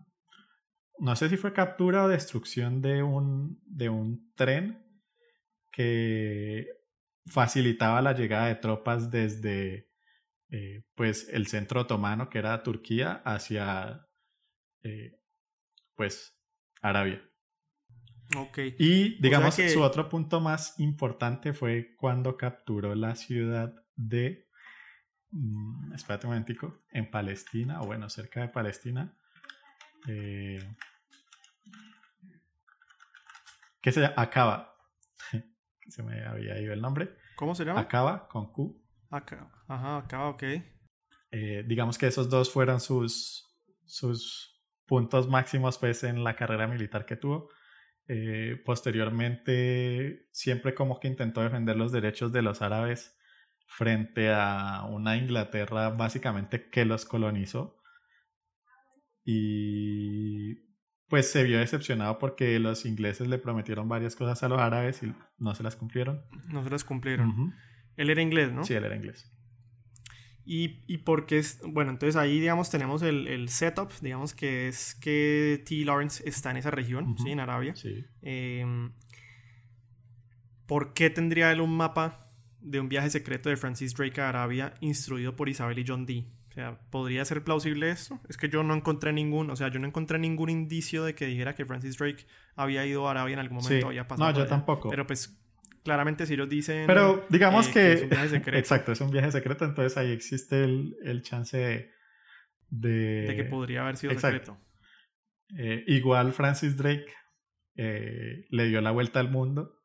No 0.98 1.14
sé 1.14 1.28
si 1.28 1.36
fue 1.36 1.52
captura 1.52 2.04
o 2.04 2.08
destrucción 2.08 2.80
de 2.80 3.02
un, 3.02 3.60
de 3.66 3.90
un 3.90 4.32
tren 4.34 4.82
que 5.72 6.66
facilitaba 7.26 8.00
la 8.00 8.14
llegada 8.14 8.46
de 8.46 8.54
tropas 8.54 9.10
desde 9.10 9.90
eh, 10.48 10.84
pues 10.94 11.28
el 11.30 11.48
centro 11.48 11.82
otomano, 11.82 12.30
que 12.30 12.38
era 12.38 12.62
Turquía, 12.62 13.20
hacia 13.24 14.06
eh, 14.82 15.20
pues 15.96 16.40
Arabia. 16.80 17.22
Okay. 18.34 18.74
Y 18.78 19.20
digamos 19.20 19.56
que... 19.56 19.68
su 19.68 19.82
otro 19.82 20.08
punto 20.08 20.40
más 20.40 20.78
importante 20.80 21.52
fue 21.52 21.94
cuando 21.96 22.36
capturó 22.36 22.94
la 22.94 23.14
ciudad 23.16 23.74
de, 23.94 24.45
mm, 25.30 25.92
espérate 25.94 26.26
un 26.26 26.32
momentico, 26.32 26.82
en 26.90 27.10
Palestina, 27.10 27.80
o 27.80 27.86
bueno, 27.86 28.08
cerca 28.08 28.40
de 28.40 28.48
Palestina, 28.48 29.16
eh, 30.08 30.58
que 33.80 33.92
se 33.92 34.00
llama 34.00 34.14
Acaba, 34.16 34.76
se 35.88 36.02
me 36.02 36.24
había 36.24 36.60
ido 36.60 36.72
el 36.72 36.80
nombre. 36.80 37.16
¿Cómo 37.36 37.54
se 37.54 37.64
llama? 37.64 37.80
Acaba 37.80 38.28
con 38.28 38.52
Q. 38.52 38.82
Acaba, 39.10 39.52
ajá, 39.68 39.98
Acaba, 39.98 40.28
ok. 40.30 40.42
Eh, 41.30 41.64
digamos 41.66 41.98
que 41.98 42.06
esos 42.06 42.30
dos 42.30 42.50
fueron 42.52 42.80
sus, 42.80 43.46
sus 43.84 44.62
puntos 44.86 45.28
máximos 45.28 45.78
pues 45.78 46.04
en 46.04 46.24
la 46.24 46.36
carrera 46.36 46.66
militar 46.66 47.04
que 47.04 47.16
tuvo. 47.16 47.48
Eh, 48.08 48.62
posteriormente, 48.64 50.28
siempre 50.30 50.74
como 50.74 51.00
que 51.00 51.08
intentó 51.08 51.42
defender 51.42 51.76
los 51.76 51.90
derechos 51.90 52.32
de 52.32 52.42
los 52.42 52.62
árabes 52.62 53.15
frente 53.66 54.32
a 54.32 54.84
una 54.88 55.16
Inglaterra 55.16 55.90
básicamente 55.90 56.70
que 56.70 56.84
los 56.84 57.04
colonizó. 57.04 57.76
Y 59.24 60.66
pues 61.08 61.30
se 61.30 61.44
vio 61.44 61.58
decepcionado 61.58 62.18
porque 62.18 62.58
los 62.58 62.84
ingleses 62.86 63.28
le 63.28 63.38
prometieron 63.38 63.88
varias 63.88 64.16
cosas 64.16 64.42
a 64.42 64.48
los 64.48 64.60
árabes 64.60 65.02
y 65.02 65.12
no 65.38 65.54
se 65.54 65.62
las 65.62 65.76
cumplieron. 65.76 66.24
No 66.48 66.64
se 66.64 66.70
las 66.70 66.84
cumplieron. 66.84 67.54
Él 67.96 68.10
era 68.10 68.22
inglés, 68.22 68.52
¿no? 68.52 68.64
Sí, 68.64 68.74
él 68.74 68.84
era 68.84 68.96
inglés. 68.96 69.32
Y, 70.44 70.84
y 70.86 70.98
porque 70.98 71.38
es, 71.38 71.60
bueno, 71.66 71.90
entonces 71.90 72.14
ahí, 72.14 72.38
digamos, 72.38 72.70
tenemos 72.70 73.02
el, 73.02 73.26
el, 73.26 73.48
setup, 73.48 73.90
digamos 74.00 74.32
que 74.32 74.68
es 74.68 74.94
que 74.94 75.60
T. 75.66 75.84
Lawrence 75.84 76.22
está 76.24 76.52
en 76.52 76.58
esa 76.58 76.70
región, 76.70 77.16
¿sí? 77.18 77.32
En 77.32 77.40
Arabia. 77.40 77.74
Sí. 77.74 78.04
Em, 78.22 78.92
¿Por 80.66 80.94
qué 80.94 81.10
tendría 81.10 81.50
él 81.50 81.60
un 81.60 81.76
mapa 81.76 82.25
de 82.66 82.80
un 82.80 82.88
viaje 82.88 83.10
secreto 83.10 83.48
de 83.48 83.56
Francis 83.56 83.94
Drake 83.94 84.20
a 84.20 84.28
Arabia 84.28 84.74
instruido 84.80 85.36
por 85.36 85.48
Isabel 85.48 85.78
y 85.78 85.84
John 85.86 86.04
Dee? 86.04 86.26
O 86.50 86.52
sea, 86.52 86.78
¿podría 86.90 87.24
ser 87.24 87.44
plausible 87.44 87.90
esto? 87.90 88.20
Es 88.28 88.36
que 88.36 88.48
yo 88.48 88.62
no 88.62 88.74
encontré 88.74 89.12
ningún, 89.12 89.50
o 89.50 89.56
sea, 89.56 89.68
yo 89.68 89.78
no 89.78 89.86
encontré 89.86 90.18
ningún 90.18 90.48
indicio 90.48 91.04
de 91.04 91.14
que 91.14 91.26
dijera 91.26 91.54
que 91.54 91.66
Francis 91.66 91.96
Drake 91.98 92.26
había 92.54 92.84
ido 92.86 93.06
a 93.06 93.10
Arabia 93.12 93.34
en 93.34 93.40
algún 93.40 93.58
momento, 93.58 93.88
había 93.88 94.06
pasado. 94.08 94.32
No, 94.32 94.38
yo 94.38 94.46
tampoco. 94.46 94.90
Pero 94.90 95.06
pues 95.06 95.38
claramente 95.84 96.26
si 96.26 96.34
ellos 96.34 96.48
dicen... 96.48 96.86
Pero 96.86 97.26
digamos 97.28 97.68
eh, 97.68 97.72
que... 97.72 97.92
es 97.92 98.02
un 98.02 98.08
viaje 98.08 98.28
secreto. 98.30 98.58
Exacto, 98.58 98.92
es 98.92 99.00
un 99.00 99.10
viaje 99.10 99.30
secreto, 99.30 99.64
entonces 99.64 99.96
ahí 99.96 100.10
existe 100.10 100.64
el, 100.64 100.96
el 101.04 101.22
chance 101.22 101.56
de... 101.56 101.90
De... 102.68 103.26
De 103.28 103.36
que 103.36 103.44
podría 103.44 103.82
haber 103.82 103.96
sido 103.96 104.12
Exacto. 104.12 104.54
secreto. 104.54 104.66
Eh, 105.58 105.84
igual 105.86 106.32
Francis 106.32 106.76
Drake 106.76 107.06
eh, 107.76 108.46
le 108.50 108.66
dio 108.66 108.80
la 108.80 108.90
vuelta 108.90 109.20
al 109.20 109.30
mundo. 109.30 109.75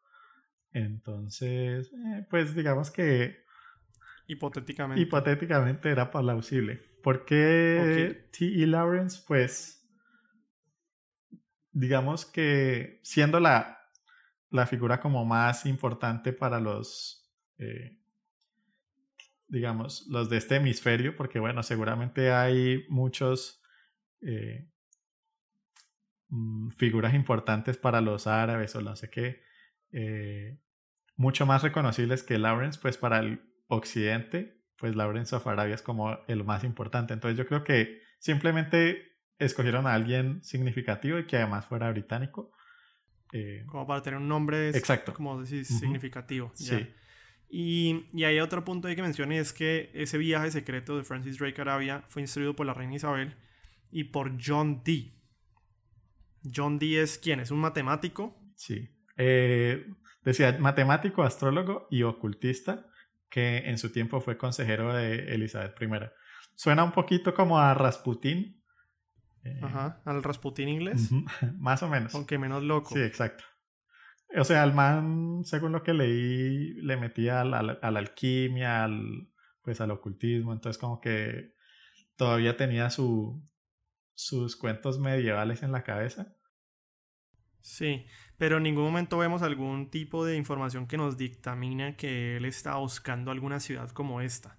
Entonces, 0.73 1.91
eh, 1.93 2.25
pues 2.29 2.55
digamos 2.55 2.91
que 2.91 3.43
Hipotéticamente. 4.27 5.01
hipotéticamente 5.01 5.89
era 5.89 6.09
plausible. 6.11 6.81
Porque 7.03 8.25
Ok. 8.25 8.31
T.E. 8.31 8.67
Lawrence, 8.67 9.21
pues, 9.27 9.89
digamos 11.71 12.25
que 12.25 12.99
siendo 13.03 13.39
la, 13.39 13.79
la 14.49 14.65
figura 14.67 14.99
como 14.99 15.25
más 15.25 15.65
importante 15.65 16.33
para 16.33 16.59
los, 16.59 17.29
eh, 17.57 17.97
digamos, 19.47 20.07
los 20.07 20.29
de 20.29 20.37
este 20.37 20.57
hemisferio, 20.57 21.15
porque 21.15 21.39
bueno, 21.39 21.63
seguramente 21.63 22.31
hay 22.31 22.85
muchos 22.89 23.61
eh, 24.21 24.69
mm, 26.29 26.69
figuras 26.69 27.13
importantes 27.13 27.77
para 27.77 27.99
los 28.01 28.27
árabes 28.27 28.75
o 28.75 28.81
no 28.81 28.95
sé 28.95 29.09
qué, 29.09 29.41
eh, 29.91 30.60
mucho 31.15 31.45
más 31.45 31.63
reconocibles 31.63 32.24
que 32.24 32.38
Lawrence, 32.38 32.79
pues 32.81 32.98
para 32.98 33.19
el 33.19 33.41
occidente, 33.67 34.62
pues 34.77 34.95
Lawrence 34.95 35.36
of 35.36 35.45
Arabia 35.48 35.75
es 35.75 35.81
como 35.81 36.17
el 36.27 36.43
más 36.43 36.63
importante. 36.63 37.13
Entonces 37.13 37.38
yo 37.38 37.45
creo 37.48 37.63
que 37.63 38.01
simplemente 38.19 39.12
escogieron 39.38 39.88
a 39.88 39.93
alguien 39.93 40.43
significativo 40.43 41.17
y 41.19 41.25
que 41.25 41.38
además 41.38 41.65
fuera 41.65 41.89
británico. 41.91 42.51
Eh, 43.33 43.63
Como 43.67 43.88
para 43.88 44.01
tener 44.01 44.19
un 44.19 44.27
nombre 44.27 44.69
Exacto. 44.69 45.13
como 45.13 45.36
Ujú. 45.36 45.45
significativo. 45.45 46.51
Sí. 46.53 46.88
Y, 47.50 48.05
y 48.13 48.24
hay 48.24 48.39
otro 48.39 48.63
punto 48.63 48.88
ahí 48.88 48.95
que 48.95 49.01
mencioné, 49.01 49.39
es 49.39 49.51
que 49.53 49.89
ese 49.93 50.17
viaje 50.17 50.51
secreto 50.51 50.98
de 50.98 51.03
Francis 51.03 51.38
Drake 51.38 51.60
a 51.60 51.63
Arabia 51.63 52.03
fue 52.07 52.21
instruido 52.21 52.55
por 52.55 52.65
la 52.65 52.74
reina 52.74 52.95
Isabel 52.95 53.36
y 53.91 54.05
por 54.05 54.38
John 54.43 54.83
Dee. 54.83 55.13
John 56.53 56.79
Dee 56.79 56.98
es 57.00 57.17
quién? 57.17 57.39
Es 57.39 57.51
un 57.51 57.60
matemático. 57.60 58.38
Sí. 58.55 58.89
Eh, 59.18 59.86
decía 60.24 60.58
matemático, 60.60 61.24
astrólogo 61.24 61.88
y 61.89 62.03
ocultista, 62.03 62.88
que 63.30 63.70
en 63.70 63.77
su 63.77 63.91
tiempo 63.91 64.20
fue 64.22 64.38
consejero 64.38 64.94
de 64.94 65.34
Elizabeth 65.34 65.82
I. 65.82 65.88
Suena 66.56 66.84
un 66.84 66.91
poquito 66.91 67.34
como 67.34 67.60
a 67.60 67.74
Rasputín. 67.74 68.62
eh, 69.44 69.60
Ajá, 69.62 70.01
al 70.06 70.22
Rasputín 70.24 70.70
inglés. 70.70 71.10
Más 71.58 71.82
o 71.84 71.88
menos. 71.89 72.13
Aunque 72.15 72.38
menos 72.38 72.63
loco. 72.63 72.94
Sí, 72.94 73.01
exacto. 73.01 73.44
O 74.38 74.44
sea, 74.46 74.63
el 74.63 74.74
man, 74.74 75.41
según 75.44 75.74
lo 75.74 75.84
que 75.84 75.94
leí, 75.94 76.74
le 76.75 76.96
metía 76.96 77.41
a 77.41 77.44
la, 77.44 77.60
a 77.82 77.91
la 77.91 78.00
alquimia, 78.00 78.84
al, 78.86 79.30
pues 79.62 79.82
al 79.82 79.91
ocultismo, 79.91 80.53
entonces 80.53 80.80
como 80.80 81.01
que 81.01 81.53
todavía 82.15 82.56
tenía 82.56 82.89
su, 82.89 83.46
sus 84.13 84.56
cuentos 84.56 85.00
medievales 85.00 85.63
en 85.63 85.72
la 85.74 85.84
cabeza. 85.84 86.34
Sí, 87.62 88.06
pero 88.38 88.58
en 88.58 88.63
ningún 88.63 88.84
momento 88.84 89.18
vemos 89.18 89.41
algún 89.41 89.89
tipo 89.89 90.25
de 90.25 90.36
información 90.36 90.88
que 90.88 90.98
nos 90.98 91.18
dictamina 91.18 91.96
que 91.96 92.38
él 92.38 92.46
está 92.46 92.75
buscando 92.75 93.32
alguna 93.32 93.60
ciudad 93.60 93.89
como 93.91 94.22
esta. 94.22 94.58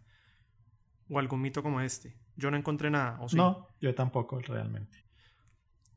O 1.09 1.19
algún 1.19 1.41
mito 1.43 1.63
como 1.63 1.81
este. 1.81 2.17
Yo 2.37 2.51
no 2.51 2.57
encontré 2.57 2.91
nada, 2.91 3.19
¿o 3.21 3.29
sí? 3.29 3.37
No, 3.37 3.67
yo 3.81 3.95
tampoco 3.95 4.39
realmente. 4.41 4.99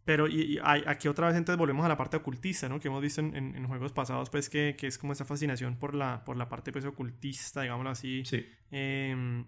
Pero 0.03 0.27
y, 0.27 0.59
aquí 0.63 1.07
otra 1.07 1.27
vez 1.27 1.35
entonces 1.35 1.57
volvemos 1.57 1.83
a 1.85 1.89
la 1.89 1.97
parte 1.97 2.17
ocultista, 2.17 2.69
¿no? 2.69 2.79
Que 2.79 2.89
hemos 2.89 3.01
visto 3.01 3.21
en, 3.21 3.35
en- 3.35 3.55
en 3.55 3.67
juegos 3.67 3.91
pasados, 3.91 4.29
pues 4.29 4.49
que, 4.49 4.75
que 4.77 4.87
es 4.87 4.97
como 4.97 5.13
esa 5.13 5.25
fascinación 5.25 5.77
por 5.77 5.95
la, 5.95 6.23
por 6.25 6.37
la 6.37 6.47
parte 6.47 6.71
pues 6.71 6.85
ocultista, 6.85 7.61
digámoslo 7.61 7.89
así. 7.89 8.23
Sí. 8.25 8.45
Em, 8.69 9.45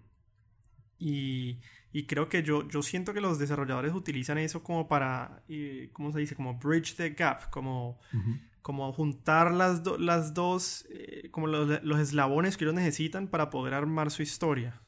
y, 0.98 1.60
y 1.92 2.06
creo 2.06 2.28
que 2.28 2.42
yo, 2.42 2.68
yo 2.68 2.82
siento 2.82 3.14
que 3.14 3.20
los 3.20 3.38
desarrolladores 3.38 3.92
utilizan 3.94 4.38
eso 4.38 4.62
como 4.62 4.88
para, 4.88 5.42
eh, 5.48 5.90
¿cómo 5.92 6.12
se 6.12 6.20
dice? 6.20 6.34
Como 6.36 6.58
bridge 6.58 6.96
the 6.96 7.10
gap, 7.10 7.48
como, 7.50 7.98
como 8.62 8.92
juntar 8.92 9.52
las, 9.52 9.82
do- 9.82 9.96
las 9.98 10.34
dos, 10.34 10.86
eh, 10.90 11.30
como 11.30 11.46
los, 11.46 11.82
los 11.82 11.98
eslabones 11.98 12.56
que 12.56 12.64
ellos 12.64 12.74
necesitan 12.74 13.28
para 13.28 13.48
poder 13.50 13.72
armar 13.74 14.10
su 14.10 14.22
historia. 14.22 14.82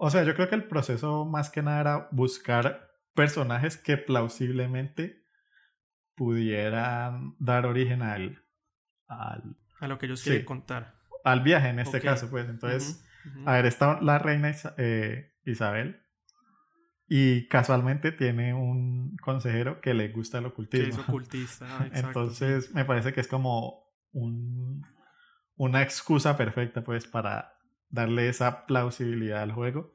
O 0.00 0.10
sea, 0.10 0.24
yo 0.24 0.34
creo 0.34 0.48
que 0.48 0.56
el 0.56 0.64
proceso 0.66 1.24
más 1.24 1.48
que 1.50 1.62
nada 1.62 1.80
era 1.80 2.08
buscar 2.10 2.90
personajes 3.14 3.76
que 3.76 3.96
plausiblemente 3.96 5.22
pudieran 6.16 7.36
dar 7.38 7.66
origen 7.66 8.02
al, 8.02 8.44
al, 9.06 9.56
A 9.80 9.86
lo 9.88 9.98
que 9.98 10.06
ellos 10.06 10.20
Sí. 10.20 10.30
quieren 10.30 10.44
contar. 10.46 10.94
al 11.24 11.40
viaje 11.42 11.68
en 11.68 11.78
este 11.78 12.00
caso, 12.00 12.28
pues. 12.30 12.48
Entonces, 12.48 13.04
A 13.46 13.52
ver, 13.54 13.66
está 13.66 14.00
la 14.00 14.18
reina 14.18 14.50
Isa- 14.50 14.74
eh, 14.78 15.32
Isabel 15.44 16.00
y 17.08 17.46
casualmente 17.48 18.12
tiene 18.12 18.54
un 18.54 19.16
consejero 19.18 19.80
que 19.80 19.94
le 19.94 20.08
gusta 20.08 20.38
el 20.38 20.44
que 20.44 20.48
ocultismo. 20.50 20.88
es 20.88 20.98
ocultista. 21.08 21.66
ah, 21.68 21.86
exacto, 21.86 22.30
sí. 22.30 22.44
Entonces, 22.44 22.74
me 22.74 22.84
parece 22.84 23.12
que 23.12 23.20
es 23.20 23.28
como 23.28 23.84
un, 24.12 24.82
una 25.56 25.82
excusa 25.82 26.36
perfecta, 26.36 26.82
pues, 26.82 27.06
para 27.06 27.54
darle 27.90 28.28
esa 28.28 28.66
plausibilidad 28.66 29.42
al 29.42 29.52
juego. 29.52 29.94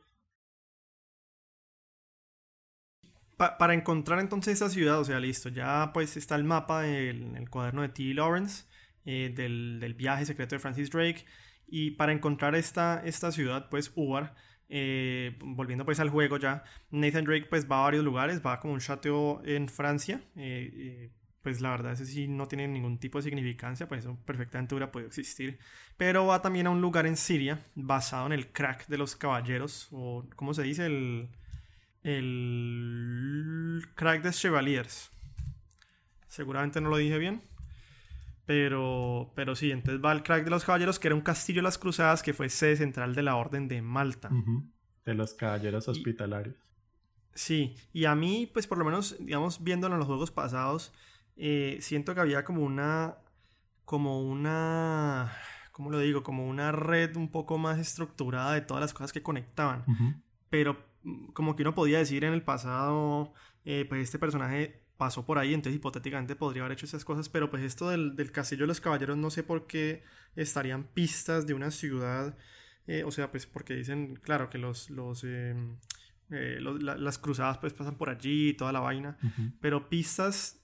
Pa- 3.38 3.58
para 3.60 3.74
encontrar 3.76 4.20
entonces 4.20 4.56
esa 4.56 4.70
ciudad, 4.70 5.00
o 5.00 5.06
sea, 5.06 5.20
listo, 5.20 5.50
ya 5.50 5.92
pues 5.94 6.18
está 6.18 6.36
el 6.36 6.44
mapa 6.44 6.82
del 6.82 7.22
en 7.24 7.36
el 7.36 7.50
cuaderno 7.50 7.84
de 7.84 7.90
T. 7.90 8.04
Lawrence, 8.16 8.66
eh, 9.06 9.32
del, 9.36 9.80
del 9.80 9.94
viaje 9.94 10.26
secreto 10.26 10.56
de 10.56 10.60
Francis 10.60 10.90
Drake, 10.90 11.24
y 11.68 11.92
para 11.92 12.12
encontrar 12.14 12.56
esta, 12.56 13.02
esta 13.06 13.32
ciudad, 13.32 13.70
pues 13.70 13.92
Ubar, 13.96 14.36
eh, 14.70 15.38
volviendo 15.40 15.86
pues 15.86 16.00
al 16.00 16.10
juego 16.10 16.38
ya, 16.38 16.64
Nathan 16.92 17.26
Drake 17.26 17.48
pues 17.50 17.70
va 17.70 17.80
a 17.80 17.84
varios 17.84 18.04
lugares, 18.04 18.42
va 18.46 18.60
como 18.60 18.74
un 18.74 18.80
chateau 18.80 19.42
en 19.46 19.70
Francia, 19.70 20.22
eh, 20.36 20.72
eh, 20.74 21.12
pues 21.42 21.62
la 21.62 21.72
verdad 21.72 21.94
ese 21.94 22.06
sí 22.06 22.28
no 22.28 22.48
tiene 22.48 22.68
ningún 22.68 22.98
tipo 22.98 23.18
de 23.20 23.24
significancia, 23.24 23.88
pues 23.88 24.02
eso 24.02 24.18
perfectamente 24.26 24.76
hubiera 24.76 24.92
podido 24.92 25.08
existir, 25.08 25.60
pero 25.98 26.26
va 26.26 26.42
también 26.42 26.68
a 26.68 26.70
un 26.70 26.82
lugar 26.82 27.06
en 27.06 27.18
Siria, 27.18 27.66
basado 27.76 28.26
en 28.26 28.34
el 28.34 28.48
crack 28.52 28.88
de 28.88 28.98
los 28.98 29.16
caballeros, 29.16 29.90
o 29.92 30.26
¿cómo 30.36 30.54
se 30.54 30.64
dice? 30.64 30.86
El... 30.86 31.30
El 32.04 33.86
crack 33.96 34.22
des 34.22 34.40
Chevaliers. 34.40 35.12
Seguramente 36.28 36.80
no 36.80 36.90
lo 36.90 36.96
dije 36.96 37.18
bien. 37.18 37.42
Pero, 38.48 39.34
pero 39.36 39.56
sí, 39.56 39.72
entonces 39.72 40.04
va 40.04 40.14
el 40.14 40.24
crack 40.24 40.46
de 40.46 40.50
los 40.50 40.64
caballeros, 40.64 41.00
que 41.00 41.10
era 41.10 41.16
un 41.16 41.22
castillo 41.22 41.60
de 41.60 41.64
las 41.64 41.78
cruzadas 41.78 42.24
que 42.24 42.34
fue 42.34 42.48
sede 42.48 42.78
central 42.78 43.14
de 43.14 43.22
la 43.22 43.36
Orden 43.36 43.68
de 43.68 43.82
Malta. 43.82 44.30
De 45.06 45.14
los 45.14 45.34
caballeros 45.34 45.88
hospitalarios. 45.90 46.56
sí, 47.34 47.76
y 47.92 48.06
a 48.06 48.16
mí, 48.16 48.50
pues 48.52 48.66
por 48.66 48.78
lo 48.78 48.86
menos, 48.86 49.18
digamos, 49.20 49.62
viéndolo 49.64 49.96
en 49.96 50.00
los 50.00 50.08
juegos 50.08 50.32
pasados, 50.32 50.94
eh, 51.36 51.78
siento 51.82 52.16
que 52.16 52.22
había 52.22 52.46
como 52.46 52.64
una, 52.64 53.18
como 53.84 54.22
una, 54.22 55.34
¿cómo 55.74 55.92
lo 55.92 56.00
digo? 56.00 56.24
Como 56.24 56.48
una 56.48 56.72
red 56.72 57.18
un 57.18 57.30
poco 57.30 57.58
más 57.58 57.80
estructurada 57.80 58.54
de 58.54 58.62
todas 58.62 58.80
las 58.80 58.94
cosas 58.94 59.12
que 59.12 59.22
conectaban. 59.22 59.84
Pero 60.50 60.78
mm, 61.04 61.34
como 61.34 61.58
que 61.58 61.64
uno 61.64 61.76
podía 61.76 61.98
decir 61.98 62.24
en 62.24 62.32
el 62.32 62.44
pasado, 62.44 63.34
eh, 63.66 63.86
pues 63.90 64.04
este 64.04 64.20
personaje 64.20 64.87
pasó 64.98 65.26
por 65.26 65.38
ahí, 65.38 65.54
entonces 65.54 65.78
hipotéticamente 65.78 66.36
podría 66.36 66.64
haber 66.64 66.74
hecho 66.74 66.86
esas 66.86 67.06
cosas, 67.06 67.30
pero 67.30 67.50
pues 67.50 67.64
esto 67.64 67.90
del, 67.90 68.32
castillo 68.32 68.64
de 68.64 68.68
los 68.68 68.82
caballeros 68.82 69.18
no 69.18 69.30
sé 69.30 69.44
por 69.44 69.68
qué 69.68 70.04
estarían 70.36 70.86
pistas 70.86 71.46
de 71.46 71.54
una 71.54 71.72
ciudad, 71.72 72.36
eh, 72.88 73.04
o 73.04 73.12
sea, 73.12 73.32
pues 73.32 73.46
porque 73.46 73.76
dicen, 73.76 74.16
claro, 74.16 74.50
que 74.50 74.58
los, 74.58 74.90
los, 74.90 75.24
em, 75.24 75.78
eh, 76.32 76.60
las 76.60 77.18
cruzadas 77.20 77.60
pues 77.60 77.74
pasan 77.74 77.98
por 77.98 78.10
allí 78.10 78.50
y 78.50 78.54
toda 78.54 78.72
la 78.72 78.80
vaina, 78.80 79.18
pero 79.62 79.90
pistas 79.90 80.64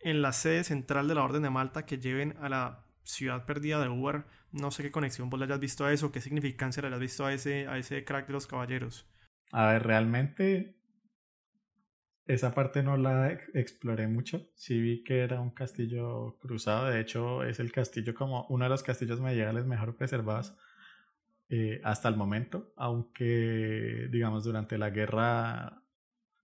en 0.00 0.22
la 0.22 0.32
sede 0.32 0.64
central 0.64 1.06
de 1.06 1.14
la 1.14 1.22
Orden 1.22 1.42
de 1.42 1.50
Malta 1.50 1.86
que 1.86 1.98
lleven 1.98 2.36
a 2.40 2.48
la 2.48 2.84
ciudad 3.04 3.46
perdida 3.46 3.80
de 3.80 3.88
Uber, 3.88 4.24
no 4.50 4.70
sé 4.70 4.82
qué 4.82 4.90
conexión 4.90 5.30
vos 5.30 5.38
le 5.38 5.46
hayas 5.46 5.60
visto 5.60 5.84
a 5.84 5.92
eso, 5.92 6.10
qué 6.10 6.20
significancia 6.20 6.82
le 6.82 6.88
hayas 6.88 7.00
visto 7.00 7.24
a 7.24 7.32
ese, 7.32 7.66
a 7.68 7.78
ese 7.78 8.04
crack 8.04 8.26
de 8.26 8.32
los 8.32 8.46
caballeros. 8.46 9.08
A 9.52 9.66
ver, 9.66 9.82
realmente 9.82 10.81
esa 12.26 12.54
parte 12.54 12.82
no 12.82 12.96
la 12.96 13.32
exploré 13.54 14.06
mucho. 14.06 14.48
Sí 14.54 14.80
vi 14.80 15.02
que 15.02 15.20
era 15.20 15.40
un 15.40 15.50
castillo 15.50 16.38
cruzado. 16.38 16.86
De 16.86 17.00
hecho, 17.00 17.42
es 17.42 17.58
el 17.58 17.72
castillo 17.72 18.14
como 18.14 18.46
uno 18.48 18.64
de 18.64 18.70
los 18.70 18.82
castillos 18.82 19.20
medievales 19.20 19.66
mejor 19.66 19.96
preservados 19.96 20.56
eh, 21.48 21.80
hasta 21.82 22.08
el 22.08 22.16
momento. 22.16 22.72
Aunque, 22.76 24.08
digamos, 24.10 24.44
durante 24.44 24.78
la 24.78 24.90
guerra 24.90 25.82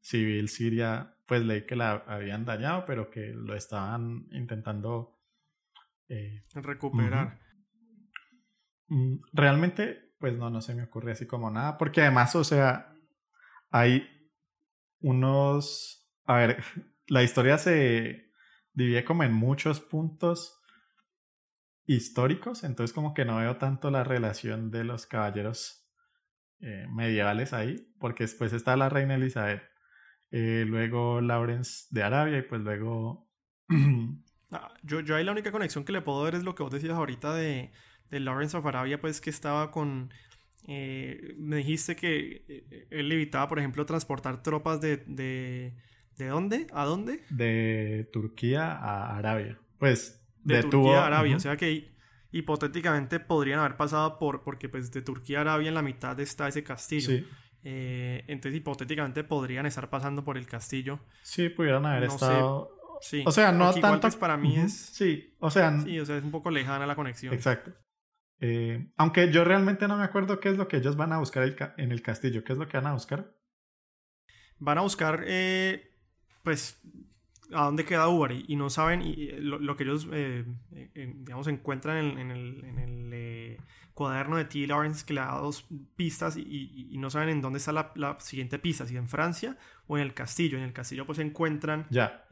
civil 0.01 0.49
siria, 0.49 1.15
pues 1.27 1.45
leí 1.45 1.65
que 1.65 1.77
la 1.77 2.05
habían 2.07 2.45
dañado, 2.45 2.85
pero 2.85 3.11
que 3.11 3.29
lo 3.29 3.55
estaban 3.55 4.27
intentando 4.33 5.21
eh, 6.09 6.45
recuperar. 6.55 7.39
Mm, 8.89 9.19
realmente, 9.33 10.15
pues 10.19 10.37
no, 10.37 10.51
no 10.51 10.61
se 10.61 10.75
me 10.75 10.83
ocurre 10.83 11.13
así 11.13 11.27
como 11.27 11.53
nada. 11.53 11.79
Porque 11.79 12.01
además, 12.01 12.35
o 12.35 12.43
sea, 12.43 12.97
hay 13.71 14.18
unos... 15.01 16.09
A 16.25 16.37
ver, 16.37 16.63
la 17.07 17.23
historia 17.23 17.59
se 17.59 18.33
divide 18.73 19.05
como 19.05 19.25
en 19.25 19.33
muchos 19.33 19.81
puntos 19.81 20.61
históricos, 21.87 22.65
entonces 22.65 22.95
como 22.95 23.15
que 23.15 23.25
no 23.25 23.39
veo 23.39 23.57
tanto 23.57 23.91
la 23.91 24.05
relación 24.05 24.71
de 24.71 24.85
los 24.85 25.07
caballeros 25.07 25.89
eh, 26.61 26.87
medievales 26.91 27.53
ahí, 27.53 27.95
porque 27.99 28.25
después 28.25 28.53
está 28.53 28.77
la 28.77 28.91
reina 28.91 29.15
Elizabeth, 29.15 29.63
eh, 30.31 30.65
luego 30.67 31.21
Lawrence 31.21 31.87
de 31.91 32.03
Arabia 32.03 32.39
y 32.39 32.43
pues 32.43 32.61
luego... 32.63 33.29
Ah, 34.51 34.73
yo, 34.83 35.01
yo 35.01 35.15
ahí 35.15 35.25
la 35.25 35.33
única 35.33 35.53
conexión 35.53 35.85
que 35.85 35.93
le 35.93 36.01
puedo 36.01 36.23
ver 36.23 36.35
es 36.35 36.43
lo 36.43 36.55
que 36.55 36.63
vos 36.63 36.73
decías 36.73 36.95
ahorita 36.95 37.35
de, 37.35 37.71
de 38.09 38.21
Lawrence 38.21 38.57
of 38.57 38.65
Arabia, 38.65 38.99
pues 38.99 39.21
que 39.21 39.29
estaba 39.29 39.71
con 39.71 40.11
eh, 40.67 41.35
me 41.39 41.57
dijiste 41.57 41.97
que 41.97 42.45
eh, 42.49 42.87
él 42.91 43.11
evitaba, 43.11 43.49
por 43.49 43.59
ejemplo, 43.59 43.87
transportar 43.87 44.43
tropas 44.43 44.81
de, 44.81 44.99
de, 45.07 45.75
¿de 46.17 46.27
dónde? 46.27 46.67
¿A 46.73 46.85
dónde? 46.85 47.23
De 47.31 48.09
Turquía 48.13 48.73
a 48.73 49.17
Arabia. 49.17 49.59
Pues 49.79 50.23
de, 50.45 50.63
Turquía 50.63 51.03
a 51.03 51.07
Arabia. 51.07 51.37
O 51.37 51.41
sea 51.41 51.57
que 51.57 51.97
hipotéticamente 52.31 53.21
podrían 53.21 53.61
haber 53.61 53.77
pasado 53.77 54.19
por, 54.19 54.43
porque 54.43 54.69
pues 54.69 54.91
de 54.93 55.03
Turquía 55.03 55.39
a 55.39 55.41
Arabia 55.43 55.69
en 55.69 55.75
la 55.75 55.83
mitad 55.83 56.19
está 56.21 56.49
ese 56.49 56.63
castillo. 56.63 57.09
Sí. 57.09 57.27
Eh, 57.65 58.25
entonces 58.29 58.61
hipotéticamente 58.61 59.25
podrían 59.25 59.67
estar 59.67 59.89
pasando 59.91 60.25
por 60.25 60.39
el 60.39 60.47
castillo. 60.47 61.01
Sí, 61.23 61.49
pudieran 61.49 61.87
haber 61.87 62.05
estado... 62.05 62.71
Sí. 63.01 63.23
O 63.25 63.31
sea, 63.31 63.53
no 63.53 63.73
tanto... 63.75 64.01
Pues, 64.03 64.17
para 64.17 64.37
mí 64.37 64.57
es... 64.57 64.75
Sí, 64.75 65.35
o 65.39 65.51
sea... 65.51 65.81
Sí, 65.81 65.99
o 66.01 66.05
sea, 66.05 66.17
es 66.19 66.25
un 66.25 66.33
poco 66.33 66.51
lejana 66.51 66.85
la 66.85 66.97
conexión. 66.97 67.33
Exacto. 67.33 67.73
Eh, 68.41 68.89
aunque 68.97 69.33
yo 69.33 69.45
realmente 69.45 69.89
no 69.89 69.97
me 69.97 70.05
acuerdo 70.05 70.39
qué 70.39 70.51
es 70.51 70.57
lo 70.57 70.69
que 70.69 70.77
ellos 70.77 70.97
van 70.97 71.13
a 71.13 71.19
buscar 71.19 71.75
en 71.77 71.93
el 71.93 72.03
castillo. 72.03 72.45
¿Qué 72.45 72.53
es 72.53 72.59
lo 72.59 72.69
que 72.69 72.77
van 72.77 72.87
a 72.87 72.93
buscar? 72.93 73.35
Van 74.59 74.79
a 74.79 74.83
buscar, 74.83 75.25
eh, 75.27 75.93
pues, 76.43 76.81
a 77.53 77.65
dónde 77.65 77.85
queda 77.85 78.09
Uber 78.09 78.33
y, 78.33 78.57
no 78.57 78.71
saben 78.71 79.03
y, 79.03 79.31
lo, 79.39 79.77
que 79.77 79.85
ellos, 79.85 80.09
eh, 80.13 80.45
digamos, 80.71 81.49
encuentran 81.49 82.19
en, 82.19 82.31
el, 82.31 83.59
cuaderno 83.95 84.37
de 84.37 84.45
T. 84.45 84.65
Lawrence 84.69 85.05
que 85.05 85.15
le 85.15 85.21
da 85.21 85.39
dos 85.39 85.67
pistas 85.97 86.37
y, 86.37 86.95
no 86.99 87.11
saben 87.11 87.31
en 87.31 87.41
dónde 87.41 87.59
está 87.59 87.73
la, 87.73 88.17
siguiente 88.21 88.61
pista, 88.61 88.87
si 88.87 88.97
en 88.97 89.09
Francia 89.09 89.57
o 89.89 89.97
en 89.97 90.05
el 90.05 90.15
castillo. 90.15 90.59
En 90.59 90.65
el 90.65 90.73
castillo, 90.73 91.07
pues, 91.07 91.19
encuentran... 91.19 91.87
Ya. 91.91 92.25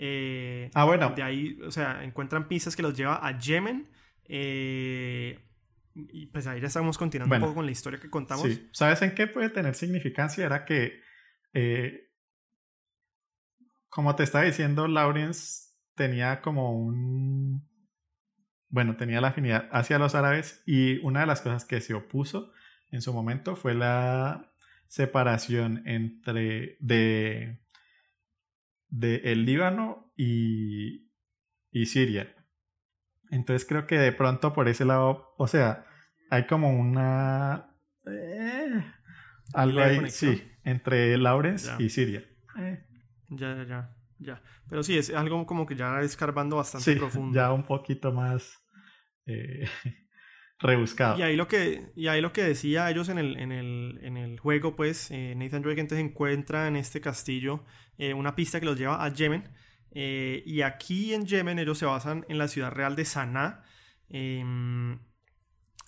ah, 0.74 0.84
bueno. 0.84 1.10
De 1.16 1.22
ahí, 1.22 1.58
o 1.66 1.70
sea, 1.72 2.04
encuentran 2.04 2.46
pistas 2.46 2.76
que 2.76 2.82
los 2.82 2.96
lleva 2.96 3.26
a 3.26 3.36
Yemen. 3.38 3.88
Eh, 4.28 5.40
y 5.96 6.26
pues 6.26 6.46
ahí 6.46 6.60
ya 6.60 6.66
estamos 6.66 6.98
continuando 6.98 7.34
un 7.34 7.40
poco 7.40 7.54
con 7.54 7.66
la 7.66 7.72
historia 7.72 7.98
que 7.98 8.10
contamos. 8.10 8.46
Sí. 8.46 8.68
¿Sabes 8.72 9.00
en 9.02 9.14
qué 9.14 9.26
puede 9.26 9.48
tener 9.48 9.74
significancia? 9.74 10.44
Era 10.44 10.64
que, 10.66 11.00
eh, 11.54 12.10
como 13.88 14.14
te 14.14 14.22
estaba 14.22 14.44
diciendo, 14.44 14.88
Lawrence 14.88 15.72
tenía 15.94 16.42
como 16.42 16.78
un... 16.78 17.66
Bueno, 18.68 18.96
tenía 18.96 19.20
la 19.22 19.28
afinidad 19.28 19.68
hacia 19.72 19.98
los 19.98 20.14
árabes 20.14 20.62
y 20.66 20.98
una 20.98 21.20
de 21.20 21.26
las 21.26 21.40
cosas 21.40 21.64
que 21.64 21.80
se 21.80 21.94
opuso 21.94 22.52
en 22.90 23.00
su 23.00 23.12
momento 23.14 23.56
fue 23.56 23.74
la 23.74 24.52
separación 24.88 25.82
entre 25.86 26.76
de, 26.80 27.60
de 28.88 29.16
el 29.24 29.46
Líbano 29.46 30.12
y, 30.16 31.10
y 31.70 31.86
Siria. 31.86 32.35
Entonces 33.30 33.66
creo 33.66 33.86
que 33.86 33.98
de 33.98 34.12
pronto 34.12 34.52
por 34.52 34.68
ese 34.68 34.84
lado, 34.84 35.34
o 35.36 35.46
sea, 35.46 35.86
hay 36.30 36.46
como 36.46 36.70
una... 36.70 37.70
Eh, 38.06 38.84
algo 39.52 39.80
ahí, 39.80 40.10
sí, 40.10 40.42
entre 40.64 41.16
Lawrence 41.18 41.70
y 41.78 41.88
Siria. 41.88 42.24
Eh. 42.58 42.84
Ya, 43.28 43.64
ya, 43.64 43.96
ya. 44.18 44.42
Pero 44.68 44.82
sí, 44.82 44.96
es 44.98 45.12
algo 45.12 45.44
como 45.46 45.66
que 45.66 45.76
ya 45.76 46.00
escarbando 46.00 46.56
bastante 46.56 46.92
sí, 46.92 46.98
profundo. 46.98 47.34
Ya 47.34 47.52
un 47.52 47.64
poquito 47.64 48.12
más 48.12 48.58
eh, 49.26 49.68
rebuscado. 50.58 51.18
Y 51.18 51.22
ahí 51.22 51.36
lo 51.36 51.48
que, 51.48 51.92
y 51.94 52.08
ahí 52.08 52.20
lo 52.20 52.32
que 52.32 52.42
decía 52.42 52.90
ellos 52.90 53.08
en 53.08 53.18
el, 53.18 53.36
en 53.38 53.52
el, 53.52 53.98
en 54.02 54.16
el 54.16 54.38
juego, 54.38 54.76
pues, 54.76 55.10
Nathan 55.10 55.62
Drake 55.62 55.80
entonces 55.80 56.04
encuentra 56.04 56.68
en 56.68 56.76
este 56.76 57.00
castillo 57.00 57.64
una 58.14 58.36
pista 58.36 58.60
que 58.60 58.66
los 58.66 58.78
lleva 58.78 59.04
a 59.04 59.08
Yemen 59.08 59.44
eh, 59.98 60.42
y 60.44 60.60
aquí 60.60 61.14
en 61.14 61.24
Yemen 61.24 61.58
ellos 61.58 61.78
se 61.78 61.86
basan 61.86 62.26
en 62.28 62.36
la 62.36 62.48
ciudad 62.48 62.70
real 62.70 62.96
de 62.96 63.06
Sanaa. 63.06 63.64
Em, 64.10 64.98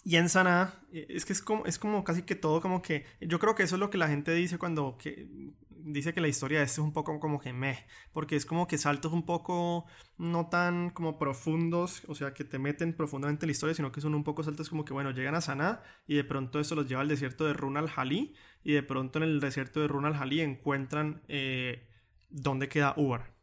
y 0.02 0.16
en 0.16 0.30
Sanaa, 0.30 0.80
eh, 0.90 1.04
es 1.10 1.26
que 1.26 1.34
es 1.34 1.42
como, 1.42 1.66
es 1.66 1.78
como 1.78 2.04
casi 2.04 2.22
que 2.22 2.34
todo 2.34 2.62
como 2.62 2.80
que... 2.80 3.04
Yo 3.20 3.38
creo 3.38 3.54
que 3.54 3.64
eso 3.64 3.76
es 3.76 3.80
lo 3.80 3.90
que 3.90 3.98
la 3.98 4.08
gente 4.08 4.32
dice 4.32 4.56
cuando 4.56 4.96
que, 4.96 5.28
dice 5.68 6.14
que 6.14 6.22
la 6.22 6.28
historia 6.28 6.60
de 6.60 6.64
este 6.64 6.80
es 6.80 6.86
un 6.86 6.94
poco 6.94 7.20
como 7.20 7.38
que 7.38 7.52
meh. 7.52 7.84
Porque 8.14 8.36
es 8.36 8.46
como 8.46 8.66
que 8.66 8.78
saltos 8.78 9.12
un 9.12 9.26
poco 9.26 9.84
no 10.16 10.48
tan 10.48 10.88
como 10.88 11.18
profundos, 11.18 12.02
o 12.08 12.14
sea, 12.14 12.32
que 12.32 12.44
te 12.44 12.58
meten 12.58 12.94
profundamente 12.94 13.44
en 13.44 13.48
la 13.48 13.52
historia, 13.52 13.74
sino 13.74 13.92
que 13.92 14.00
son 14.00 14.14
un 14.14 14.24
poco 14.24 14.42
saltos 14.42 14.70
como 14.70 14.86
que, 14.86 14.94
bueno, 14.94 15.10
llegan 15.10 15.34
a 15.34 15.42
Sanaa 15.42 15.82
y 16.06 16.14
de 16.14 16.24
pronto 16.24 16.60
esto 16.60 16.74
los 16.74 16.88
lleva 16.88 17.02
al 17.02 17.08
desierto 17.08 17.44
de 17.44 17.52
Run 17.52 17.76
al-Jalí 17.76 18.34
y 18.64 18.72
de 18.72 18.82
pronto 18.82 19.18
en 19.18 19.24
el 19.24 19.40
desierto 19.40 19.80
de 19.80 19.88
Run 19.88 20.06
al-Jalí 20.06 20.40
encuentran 20.40 21.22
eh, 21.28 21.86
dónde 22.30 22.70
queda 22.70 22.94
Ubar. 22.96 23.37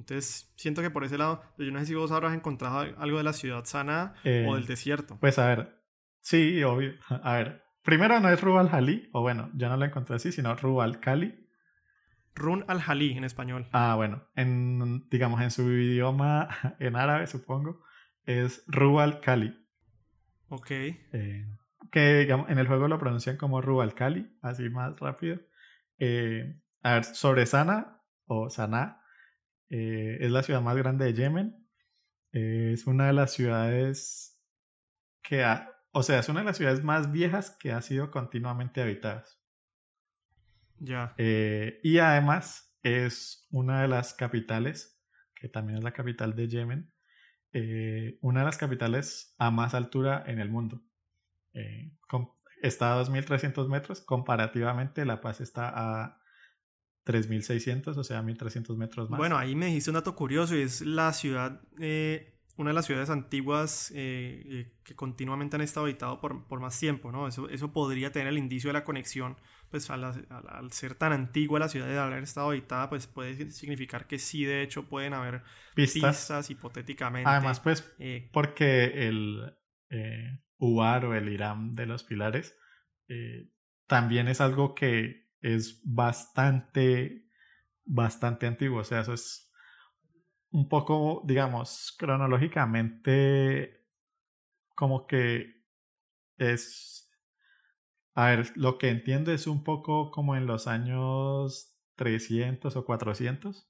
Entonces, 0.00 0.50
siento 0.56 0.80
que 0.80 0.90
por 0.90 1.04
ese 1.04 1.18
lado, 1.18 1.42
yo 1.58 1.70
no 1.70 1.78
sé 1.78 1.86
si 1.86 1.94
vos 1.94 2.10
habrás 2.10 2.34
encontrado 2.34 2.78
algo 2.98 3.18
de 3.18 3.24
la 3.24 3.34
ciudad 3.34 3.64
sana 3.66 4.14
o 4.24 4.28
eh, 4.28 4.46
del 4.54 4.66
desierto. 4.66 5.18
Pues 5.20 5.38
a 5.38 5.46
ver, 5.46 5.78
sí, 6.20 6.62
obvio. 6.64 6.94
A 7.22 7.34
ver, 7.34 7.62
primero 7.82 8.18
no 8.18 8.30
es 8.30 8.40
Rubal 8.40 8.70
Jalí, 8.70 9.10
o 9.12 9.20
bueno, 9.20 9.50
yo 9.54 9.68
no 9.68 9.76
lo 9.76 9.84
encontré 9.84 10.16
así, 10.16 10.32
sino 10.32 10.56
Rubal 10.56 11.00
Cali. 11.00 11.46
Run 12.34 12.64
al 12.66 12.80
Jalí 12.80 13.12
en 13.12 13.24
español. 13.24 13.68
Ah, 13.72 13.94
bueno, 13.94 14.26
en, 14.36 15.06
digamos 15.10 15.42
en 15.42 15.50
su 15.50 15.70
idioma, 15.70 16.48
en 16.78 16.96
árabe 16.96 17.26
supongo, 17.26 17.82
es 18.24 18.64
Rubal 18.68 19.20
Cali. 19.20 19.54
Ok. 20.48 20.70
Eh, 20.70 21.46
que 21.92 22.20
digamos, 22.20 22.48
en 22.48 22.58
el 22.58 22.66
juego 22.66 22.88
lo 22.88 22.98
pronuncian 22.98 23.36
como 23.36 23.60
Rubal 23.60 23.94
Cali, 23.94 24.34
así 24.40 24.70
más 24.70 24.98
rápido. 24.98 25.38
Eh, 25.98 26.58
a 26.82 26.94
ver, 26.94 27.04
sobre 27.04 27.44
Sana 27.44 28.00
o 28.24 28.48
Sana 28.48 28.99
eh, 29.70 30.18
es 30.20 30.30
la 30.30 30.42
ciudad 30.42 30.60
más 30.60 30.76
grande 30.76 31.06
de 31.06 31.14
Yemen. 31.14 31.66
es 32.32 32.86
una 32.86 33.06
de 33.06 33.12
las 33.12 33.32
ciudades 33.32 34.30
que 35.22 35.44
ha, 35.44 35.70
o 35.92 36.02
sea, 36.02 36.18
es 36.18 36.28
una 36.28 36.40
de 36.40 36.46
las 36.46 36.56
ciudades 36.56 36.82
más 36.84 37.12
viejas 37.12 37.56
que 37.58 37.72
ha 37.72 37.82
sido 37.82 38.10
continuamente 38.10 38.82
habitadas. 38.82 39.40
Ya. 40.78 41.14
Eh, 41.18 41.78
y 41.82 41.98
además 41.98 42.74
es 42.82 43.46
una 43.50 43.82
de 43.82 43.88
las 43.88 44.14
capitales, 44.14 44.98
que 45.34 45.48
también 45.48 45.78
es 45.78 45.84
la 45.84 45.92
capital 45.92 46.34
de 46.34 46.48
Yemen, 46.48 46.92
eh, 47.52 48.18
una 48.22 48.40
de 48.40 48.46
las 48.46 48.58
capitales 48.58 49.34
a 49.38 49.50
más 49.50 49.74
altura 49.74 50.24
en 50.26 50.40
el 50.40 50.50
mundo. 50.50 50.82
Eh, 51.52 51.92
está 52.62 52.94
a 52.94 52.96
2.300 52.96 53.68
metros, 53.68 54.00
comparativamente 54.00 55.04
La 55.04 55.20
Paz 55.20 55.40
está 55.40 55.70
a 55.74 56.19
3.600, 57.06 57.96
o 57.96 58.04
sea, 58.04 58.22
1.300 58.22 58.76
metros 58.76 59.10
más. 59.10 59.18
Bueno, 59.18 59.38
ahí 59.38 59.54
me 59.54 59.66
dijiste 59.66 59.90
un 59.90 59.94
dato 59.94 60.14
curioso 60.14 60.56
y 60.56 60.62
es 60.62 60.80
la 60.82 61.12
ciudad, 61.12 61.60
eh, 61.78 62.38
una 62.56 62.70
de 62.70 62.74
las 62.74 62.86
ciudades 62.86 63.10
antiguas 63.10 63.90
que 63.90 64.94
continuamente 64.94 65.56
han 65.56 65.62
estado 65.62 65.86
habitadas 65.86 66.18
por, 66.18 66.46
por, 66.46 66.60
más 66.60 66.78
tiempo, 66.78 67.10
¿no? 67.10 67.26
Eso, 67.26 67.48
eso 67.48 67.72
podría 67.72 68.12
tener 68.12 68.28
el 68.28 68.38
indicio 68.38 68.68
de 68.68 68.74
la 68.74 68.84
conexión 68.84 69.36
pues 69.70 69.88
al, 69.88 70.72
ser 70.72 70.96
tan 70.96 71.12
antigua 71.12 71.60
la 71.60 71.68
ciudad 71.68 71.86
de 71.86 71.96
haber 71.96 72.24
estado 72.24 72.50
habitada, 72.50 72.88
pues 72.88 73.06
puede 73.06 73.50
significar 73.52 74.06
que 74.06 74.18
sí, 74.18 74.44
de 74.44 74.62
hecho, 74.62 74.88
pueden 74.88 75.14
haber 75.14 75.42
pistas, 75.74 76.50
hipotéticamente. 76.50 77.30
Además, 77.30 77.60
pues, 77.60 77.94
eh, 77.98 78.28
porque 78.32 79.06
el 79.08 79.56
eh, 79.90 80.40
Ubar 80.58 81.04
o 81.04 81.14
el 81.14 81.28
Irán 81.28 81.74
de 81.74 81.86
los 81.86 82.02
pilares 82.02 82.56
eh, 83.08 83.48
también 83.86 84.26
es 84.26 84.40
algo 84.40 84.74
que 84.74 85.29
es 85.40 85.80
bastante, 85.84 87.26
bastante 87.84 88.46
antiguo. 88.46 88.80
O 88.80 88.84
sea, 88.84 89.00
eso 89.00 89.14
es 89.14 89.50
un 90.50 90.68
poco, 90.68 91.22
digamos, 91.26 91.94
cronológicamente, 91.98 93.86
como 94.74 95.06
que 95.06 95.64
es 96.38 97.00
a 98.14 98.26
ver, 98.26 98.52
lo 98.56 98.76
que 98.76 98.88
entiendo 98.88 99.32
es 99.32 99.46
un 99.46 99.62
poco 99.64 100.10
como 100.10 100.36
en 100.36 100.46
los 100.46 100.66
años 100.66 101.76
300 101.96 102.74
o 102.76 102.84
400. 102.84 103.66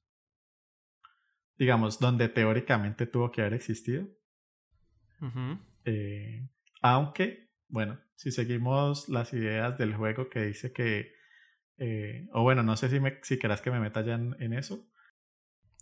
Digamos, 1.58 2.00
donde 2.00 2.28
teóricamente 2.28 3.06
tuvo 3.06 3.30
que 3.30 3.42
haber 3.42 3.54
existido. 3.54 4.08
Eh, 5.84 6.48
aunque, 6.80 7.50
bueno, 7.68 8.00
si 8.16 8.30
seguimos 8.30 9.08
las 9.08 9.32
ideas 9.34 9.76
del 9.78 9.94
juego 9.94 10.28
que 10.28 10.46
dice 10.46 10.72
que... 10.72 11.12
Eh, 11.82 12.28
o 12.32 12.42
bueno, 12.42 12.62
no 12.62 12.76
sé 12.76 12.90
si, 12.90 13.00
me, 13.00 13.18
si 13.22 13.38
querás 13.38 13.62
que 13.62 13.70
me 13.70 13.80
meta 13.80 14.02
ya 14.02 14.14
en, 14.14 14.52
eso. 14.52 14.86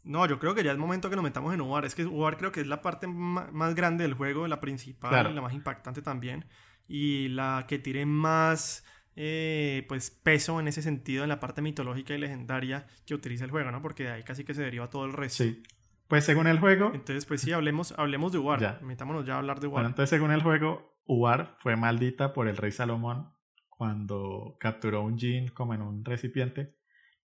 No, 0.04 0.26
yo 0.26 0.38
creo 0.38 0.54
que 0.54 0.62
ya 0.62 0.70
es 0.70 0.78
momento 0.78 1.10
que 1.10 1.16
nos 1.16 1.24
metamos 1.24 1.52
en 1.52 1.60
UAR. 1.60 1.84
Es 1.84 1.96
que 1.96 2.06
UAR 2.06 2.36
creo 2.38 2.52
que 2.52 2.60
es 2.60 2.68
la 2.68 2.80
parte 2.80 3.08
más 3.08 3.74
grande 3.74 4.04
del 4.04 4.14
juego, 4.14 4.46
la 4.46 4.60
principal 4.60 5.30
y 5.30 5.34
la 5.34 5.42
más 5.42 5.52
impactante 5.52 6.00
también 6.00 6.46
y 6.86 7.28
la 7.28 7.66
que 7.68 7.80
tiene 7.80 8.06
más 8.06 8.86
eh, 9.16 9.84
pues 9.88 10.10
peso 10.10 10.60
en 10.60 10.68
ese 10.68 10.82
sentido 10.82 11.24
en 11.24 11.28
la 11.28 11.40
parte 11.40 11.62
mitológica 11.62 12.14
y 12.14 12.18
legendaria 12.18 12.86
que 13.04 13.14
utiliza 13.14 13.44
el 13.44 13.50
juego, 13.50 13.72
¿no? 13.72 13.82
Porque 13.82 14.04
de 14.04 14.12
ahí 14.12 14.22
casi 14.22 14.44
que 14.44 14.54
se 14.54 14.62
deriva 14.62 14.88
todo 14.88 15.04
el 15.04 15.12
resto. 15.12 15.42
Sí. 15.42 15.64
Pues 16.06 16.24
según 16.24 16.46
el 16.46 16.60
juego. 16.60 16.92
Entonces, 16.94 17.26
pues 17.26 17.40
sí, 17.40 17.52
hablemos, 17.52 17.92
hablemos 17.98 18.30
de 18.30 18.38
Ubar. 18.38 18.60
Ya. 18.60 18.78
Metámonos 18.82 19.26
ya 19.26 19.34
a 19.34 19.38
hablar 19.38 19.58
de 19.58 19.66
Ubar. 19.66 19.80
Bueno, 19.80 19.88
entonces, 19.88 20.10
según 20.10 20.30
el 20.30 20.42
juego, 20.42 21.02
Ubar 21.06 21.56
fue 21.58 21.74
maldita 21.74 22.32
por 22.32 22.46
el 22.46 22.56
rey 22.56 22.70
Salomón 22.70 23.36
cuando 23.78 24.56
capturó 24.58 25.02
un 25.02 25.16
jin 25.16 25.48
como 25.50 25.72
en 25.72 25.82
un 25.82 26.04
recipiente 26.04 26.74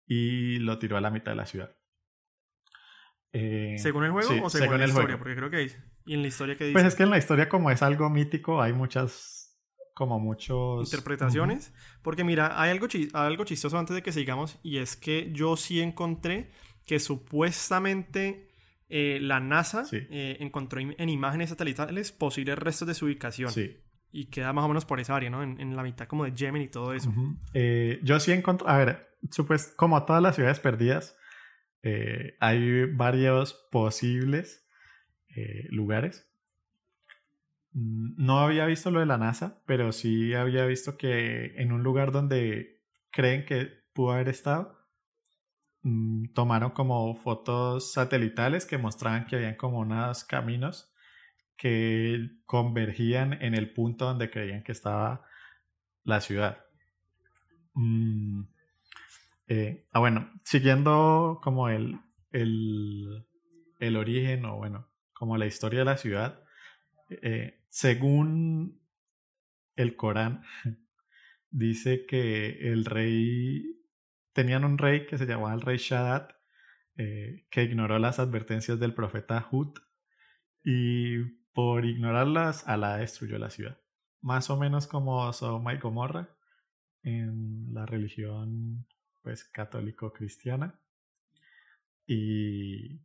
y 0.06 0.60
lo 0.60 0.78
tiró 0.78 0.98
a 0.98 1.02
la 1.02 1.10
mitad 1.10 1.32
de 1.32 1.36
la 1.36 1.48
ciudad. 1.48 1.76
Eh, 3.32 3.76
¿Según 3.80 4.04
el 4.04 4.12
juego 4.12 4.46
o 4.46 4.50
según, 4.52 4.78
la 4.78 4.86
historia? 4.86 5.18
Porque 5.18 5.36
creo 5.36 5.50
que 5.50 5.72
¿Y 6.06 6.14
en 6.14 6.22
la 6.22 6.28
historia 6.28 6.56
que 6.56 6.66
dice? 6.66 6.74
Pues 6.74 6.86
es 6.86 6.94
que 6.94 7.04
en 7.04 7.10
la 7.10 7.18
historia, 7.18 7.50
como 7.50 7.72
es 7.72 7.82
algo 7.82 8.08
mítico, 8.12 8.62
hay 8.62 8.72
muchas 8.72 9.60
como 9.96 10.20
muchos... 10.20 10.86
Interpretaciones. 10.86 11.74
Porque 12.04 12.24
mira, 12.24 12.62
hay 12.62 12.70
algo, 12.70 12.88
algo 13.14 13.46
chistoso 13.46 13.80
antes 13.80 13.96
de 13.96 14.04
que 14.04 14.12
sigamos 14.12 14.60
y 14.62 14.78
es 14.78 14.96
que 14.96 15.32
yo 15.34 15.58
sí 15.58 15.82
encontré 15.82 16.52
que 16.86 17.00
supuestamente 17.00 18.52
eh, 18.90 19.18
la 19.20 19.40
NASA 19.40 19.86
eh, 19.92 20.38
encontró 20.40 20.80
en 20.82 21.10
imágenes 21.10 21.50
satelitales 21.50 22.12
posibles 22.12 22.60
restos 22.60 22.88
de 22.88 22.94
su 22.94 23.06
ubicación. 23.06 23.52
Sí. 23.52 23.83
Y 24.14 24.28
queda 24.28 24.54
más 24.54 24.64
o 24.64 24.70
menos 24.70 24.86
por 24.86 25.02
esa 25.02 25.16
área, 25.16 25.30
¿no? 25.30 25.44
En, 25.44 25.76
la 25.76 25.84
mitad 25.84 26.08
como 26.08 26.24
de 26.24 26.32
Yemen 26.32 26.62
y 26.62 26.68
todo 26.70 26.94
eso. 26.94 27.12
Eh, 27.54 28.00
yo 28.04 28.20
sí 28.20 28.32
encontré, 28.32 28.70
a 28.70 28.78
ver, 28.78 29.18
supus 29.32 29.74
como 29.76 30.06
todas 30.06 30.22
las 30.22 30.36
ciudades 30.36 30.60
perdidas, 30.60 31.18
hay 32.40 32.86
varios 32.86 33.54
posibles 33.72 34.66
lugares 35.70 36.34
Mm, 37.74 38.14
no 38.18 38.40
había 38.40 38.66
visto 38.66 38.92
lo 38.92 39.00
de 39.00 39.06
la 39.06 39.18
NASA, 39.18 39.62
pero 39.66 39.92
sí 39.92 40.34
había 40.34 40.66
visto 40.66 40.98
que 40.98 41.56
en 41.58 41.72
un 41.72 41.84
lugar 41.84 42.12
donde 42.12 42.82
creen 43.12 43.46
que 43.46 43.70
pudo 43.94 44.12
haber 44.14 44.30
estado, 44.30 44.78
mm, 45.84 46.34
tomaron 46.34 46.72
como 46.72 47.16
fotos 47.16 47.94
satelitales 47.94 48.66
que 48.66 48.78
mostraban 48.78 49.26
que 49.26 49.36
habían 49.36 49.56
como 49.56 49.80
unos 49.80 50.24
caminos 50.24 50.93
que 51.64 52.30
convergían 52.46 53.42
en 53.42 53.56
el 53.56 53.72
punto 53.72 54.04
donde 54.04 54.30
creían 54.30 54.64
que 54.64 54.74
estaba 54.74 55.24
la 56.04 56.20
ciudad. 56.20 56.66
Mm, 57.74 58.42
eh, 59.48 59.86
ah, 59.94 60.00
bueno, 60.00 60.30
siguiendo 60.44 61.40
como 61.42 61.70
el, 61.70 62.02
el, 62.34 63.26
el 63.80 63.96
origen 63.96 64.44
o 64.44 64.58
bueno, 64.58 64.90
como 65.14 65.38
la 65.38 65.46
historia 65.46 65.80
de 65.80 65.86
la 65.86 65.96
ciudad, 65.96 66.44
eh, 67.10 67.62
según 67.70 68.82
el 69.78 69.96
Corán, 69.96 70.44
dice 71.50 72.06
que 72.06 72.74
el 72.74 72.84
rey, 72.84 73.80
tenían 74.34 74.66
un 74.66 74.78
rey 74.78 75.06
que 75.06 75.18
se 75.18 75.26
llamaba 75.26 75.54
el 75.54 75.62
rey 75.62 75.78
Shaddad, 75.78 76.28
eh, 76.98 77.46
que 77.50 77.64
ignoró 77.64 78.00
las 78.00 78.20
advertencias 78.20 78.82
del 78.82 78.94
profeta 78.94 79.48
Hud 79.50 79.80
y 80.66 81.43
por 81.54 81.86
ignorarlas, 81.86 82.68
Alá 82.68 82.98
destruyó 82.98 83.38
la 83.38 83.50
ciudad. 83.50 83.78
Más 84.22 84.50
o 84.50 84.58
menos 84.58 84.88
como 84.88 85.32
Sodoma 85.34 85.74
y 85.74 85.80
Gomorra 85.80 86.30
en 87.04 87.74
la 87.74 87.86
religión 87.86 88.86
pues 89.22 89.44
católico-cristiana. 89.44 90.80
Y 92.06 93.00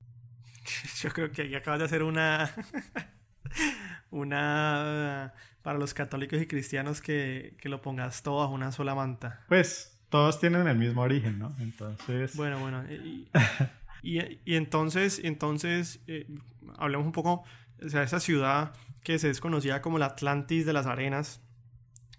yo 1.00 1.10
creo 1.12 1.30
que 1.30 1.42
ahí 1.42 1.54
acabas 1.54 1.80
de 1.80 1.84
hacer 1.86 2.02
una 2.02 2.50
una 4.10 5.34
para 5.62 5.78
los 5.78 5.94
católicos 5.94 6.40
y 6.40 6.46
cristianos 6.46 7.00
que, 7.00 7.56
lo 7.64 7.82
pongas 7.82 8.22
todo 8.22 8.38
bajo 8.38 8.54
una 8.54 8.72
sola 8.72 8.94
manta. 8.94 9.44
Pues 9.48 10.00
todos 10.08 10.40
tienen 10.40 10.66
el 10.66 10.78
mismo 10.78 11.02
origen, 11.02 11.38
¿no? 11.38 11.54
Entonces. 11.60 12.34
Bueno, 12.36 12.58
bueno. 12.58 12.84
Y, 12.90 13.28
y, 14.02 14.20
entonces, 14.56 15.20
entonces 15.22 16.02
eh, 16.06 16.26
hablemos 16.78 17.06
un 17.06 17.12
poco, 17.12 17.44
o 17.84 17.88
sea, 17.88 18.02
esa 18.02 18.20
ciudad 18.20 18.72
que 19.02 19.18
se 19.18 19.28
desconocía 19.28 19.82
como 19.82 19.98
la 19.98 20.06
Atlantis 20.06 20.66
de 20.66 20.72
las 20.72 20.86
arenas. 20.86 21.42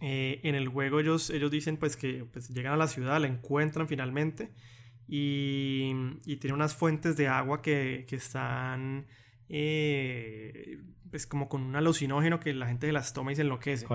Eh, 0.01 0.39
en 0.43 0.55
el 0.55 0.69
juego 0.69 1.01
ellos, 1.01 1.29
ellos 1.29 1.51
dicen 1.51 1.75
pues 1.75 1.97
que 1.97 2.25
pues, 2.31 2.49
llegan 2.49 2.73
a 2.73 2.77
la 2.77 2.87
ciudad, 2.87 3.19
la 3.19 3.27
encuentran 3.27 3.87
finalmente 3.87 4.53
y, 5.09 5.91
y 6.25 6.37
tiene 6.37 6.53
unas 6.53 6.73
fuentes 6.73 7.17
de 7.17 7.27
agua 7.27 7.61
que, 7.61 8.05
que 8.07 8.15
están 8.15 9.07
eh, 9.49 10.79
pues 11.09 11.25
como 11.25 11.49
con 11.49 11.63
un 11.63 11.75
alucinógeno 11.75 12.39
que 12.39 12.53
la 12.53 12.67
gente 12.67 12.87
se 12.87 12.93
las 12.93 13.13
toma 13.13 13.31
y 13.31 13.35
se 13.35 13.41
enloquece. 13.41 13.85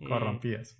Eh, 0.00 0.06
corrompidas. 0.06 0.78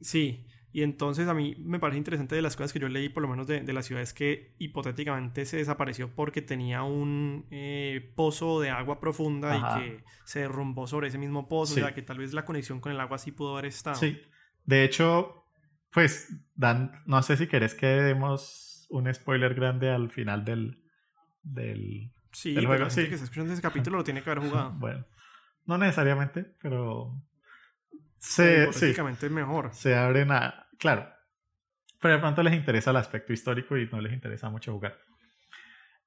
sí, 0.00 0.46
y 0.72 0.82
entonces 0.82 1.28
a 1.28 1.34
mí 1.34 1.56
me 1.58 1.78
parece 1.78 1.98
interesante 1.98 2.34
de 2.34 2.42
las 2.42 2.56
cosas 2.56 2.72
que 2.72 2.78
yo 2.78 2.88
leí, 2.88 3.08
por 3.08 3.22
lo 3.22 3.28
menos 3.28 3.46
de, 3.46 3.60
de 3.62 3.72
la 3.72 3.82
ciudad, 3.82 4.02
es 4.02 4.12
que 4.12 4.54
hipotéticamente 4.58 5.44
se 5.46 5.56
desapareció 5.56 6.14
porque 6.14 6.42
tenía 6.42 6.82
un 6.82 7.46
eh, 7.50 8.12
pozo 8.14 8.60
de 8.60 8.70
agua 8.70 9.00
profunda 9.00 9.56
y 9.56 9.80
que 9.80 10.04
se 10.24 10.40
derrumbó 10.40 10.86
sobre 10.86 11.08
ese 11.08 11.18
mismo 11.18 11.48
pozo, 11.48 11.74
o 11.74 11.78
sea 11.78 11.94
que 11.94 12.02
tal 12.02 12.18
vez 12.18 12.32
la 12.34 12.44
conexión 12.44 12.80
con 12.80 12.92
el 12.92 13.00
agua 13.00 13.18
sí 13.18 13.32
pudo 13.32 13.52
haber 13.52 13.66
estado. 13.66 13.96
Sí, 13.96 14.20
de 14.64 14.84
hecho, 14.84 15.44
pues, 15.90 16.28
Dan, 16.54 16.92
no 17.06 17.22
sé 17.22 17.36
si 17.36 17.46
querés 17.46 17.74
que 17.74 17.86
demos 17.86 18.86
un 18.90 19.12
spoiler 19.12 19.54
grande 19.54 19.90
al 19.90 20.10
final 20.10 20.44
del, 20.44 20.82
del, 21.42 22.12
Sí, 22.32 22.54
el 22.56 22.66
juego, 22.66 22.90
sí. 22.90 23.08
que 23.08 23.16
se 23.16 23.24
escucha 23.24 23.50
ese 23.50 23.62
capítulo 23.62 23.96
lo 23.96 24.04
tiene 24.04 24.22
que 24.22 24.30
haber 24.30 24.44
jugado. 24.48 24.72
bueno, 24.72 25.06
no 25.64 25.78
necesariamente, 25.78 26.44
pero 26.60 27.12
se, 28.18 28.72
sí, 28.72 28.94
es 28.96 29.30
mejor. 29.30 29.70
Se 29.72 29.96
abren 29.96 30.30
a, 30.32 30.66
claro, 30.78 31.08
pero 32.00 32.14
de 32.14 32.20
pronto 32.20 32.42
les 32.42 32.54
interesa 32.54 32.90
el 32.90 32.96
aspecto 32.96 33.32
histórico 33.32 33.76
y 33.76 33.86
no 33.86 34.00
les 34.00 34.12
interesa 34.12 34.50
mucho 34.50 34.72
jugar. 34.72 34.98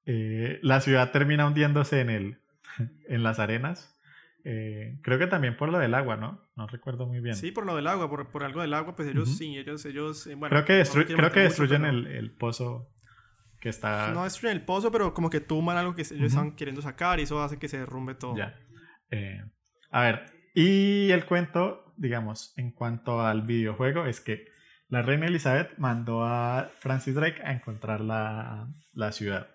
Eh, 0.05 0.59
la 0.61 0.81
ciudad 0.81 1.11
termina 1.11 1.45
hundiéndose 1.45 2.01
en 2.01 2.09
el, 2.09 2.41
en 3.07 3.23
las 3.23 3.39
arenas. 3.39 3.97
Eh, 4.43 4.97
creo 5.03 5.19
que 5.19 5.27
también 5.27 5.55
por 5.55 5.69
lo 5.69 5.77
del 5.77 5.93
agua, 5.93 6.17
¿no? 6.17 6.41
No 6.55 6.65
recuerdo 6.67 7.05
muy 7.05 7.19
bien. 7.19 7.35
Sí, 7.35 7.51
por 7.51 7.65
lo 7.65 7.75
del 7.75 7.87
agua, 7.87 8.09
por, 8.09 8.31
por 8.31 8.43
algo 8.43 8.61
del 8.61 8.73
agua, 8.73 8.95
pues 8.95 9.07
ellos 9.07 9.37
sí, 9.37 9.57
ellos, 9.57 9.85
ellos, 9.85 10.25
eh, 10.27 10.35
bueno. 10.35 10.63
Creo 10.63 10.83
que, 10.83 11.05
creo 11.05 11.31
que 11.31 11.41
destruyen 11.41 11.85
el, 11.85 12.07
el, 12.07 12.31
pozo 12.31 12.89
que 13.59 13.69
está... 13.69 14.11
No 14.11 14.23
destruyen 14.23 14.57
el 14.57 14.65
pozo, 14.65 14.91
pero 14.91 15.13
como 15.13 15.29
que 15.29 15.41
tumban 15.41 15.77
algo 15.77 15.93
que 15.93 16.01
ellos 16.01 16.31
están 16.31 16.55
queriendo 16.55 16.81
sacar 16.81 17.19
y 17.19 17.23
eso 17.23 17.41
hace 17.43 17.59
que 17.59 17.67
se 17.67 17.77
derrumbe 17.77 18.15
todo. 18.15 18.35
Ya. 18.35 18.55
Eh, 19.11 19.43
a 19.91 20.01
ver, 20.01 20.25
y 20.53 21.11
el 21.11 21.25
cuento, 21.25 21.93
digamos, 21.97 22.53
en 22.57 22.71
cuanto 22.71 23.21
al 23.21 23.43
videojuego, 23.43 24.05
es 24.05 24.19
que 24.21 24.45
la 24.89 25.01
reina 25.01 25.27
Elizabeth 25.27 25.77
mandó 25.77 26.25
a 26.25 26.69
Francis 26.79 27.15
Drake 27.15 27.41
a 27.43 27.53
encontrar 27.53 28.01
la, 28.01 28.67
la 28.93 29.11
ciudad. 29.11 29.47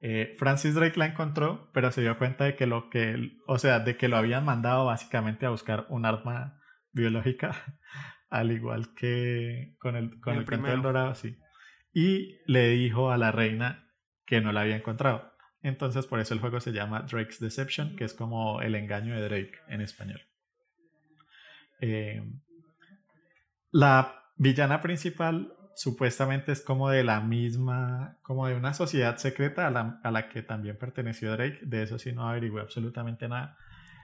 Eh, 0.00 0.34
Francis 0.36 0.74
Drake 0.74 0.98
la 0.98 1.06
encontró, 1.06 1.70
pero 1.72 1.92
se 1.92 2.00
dio 2.00 2.18
cuenta 2.18 2.44
de 2.44 2.56
que 2.56 2.66
lo 2.66 2.90
que, 2.90 3.38
o 3.46 3.58
sea, 3.58 3.80
de 3.80 3.96
que 3.96 4.08
lo 4.08 4.16
habían 4.16 4.44
mandado 4.44 4.86
básicamente 4.86 5.46
a 5.46 5.50
buscar 5.50 5.86
un 5.90 6.06
arma 6.06 6.60
biológica, 6.92 7.54
al 8.30 8.50
igual 8.50 8.94
que 8.94 9.76
con 9.78 9.94
el, 9.94 10.20
con 10.20 10.36
el, 10.36 10.46
el 10.50 10.62
del 10.62 10.82
dorado, 10.82 11.14
sí. 11.14 11.38
Y 11.92 12.38
le 12.46 12.70
dijo 12.70 13.12
a 13.12 13.18
la 13.18 13.30
reina 13.30 13.92
que 14.26 14.40
no 14.40 14.50
la 14.52 14.62
había 14.62 14.76
encontrado. 14.76 15.31
Entonces, 15.62 16.06
por 16.06 16.18
eso 16.18 16.34
el 16.34 16.40
juego 16.40 16.60
se 16.60 16.72
llama 16.72 17.02
Drake's 17.02 17.38
Deception, 17.38 17.94
que 17.96 18.04
es 18.04 18.14
como 18.14 18.60
el 18.60 18.74
engaño 18.74 19.14
de 19.14 19.22
Drake 19.22 19.52
en 19.68 19.80
español. 19.80 20.20
Eh, 21.80 22.22
la 23.70 24.22
villana 24.36 24.80
principal 24.80 25.54
supuestamente 25.74 26.52
es 26.52 26.60
como 26.60 26.90
de 26.90 27.04
la 27.04 27.20
misma, 27.20 28.18
como 28.22 28.46
de 28.46 28.54
una 28.54 28.74
sociedad 28.74 29.16
secreta 29.16 29.68
a 29.68 30.10
la, 30.10 30.28
que 30.28 30.42
también 30.42 30.76
perteneció 30.76 31.32
Drake. 31.32 31.60
De 31.62 31.82
eso 31.82 31.98
sí 31.98 32.12
no 32.12 32.28
averigué 32.28 32.60
absolutamente 32.60 33.28
nada. 33.28 33.56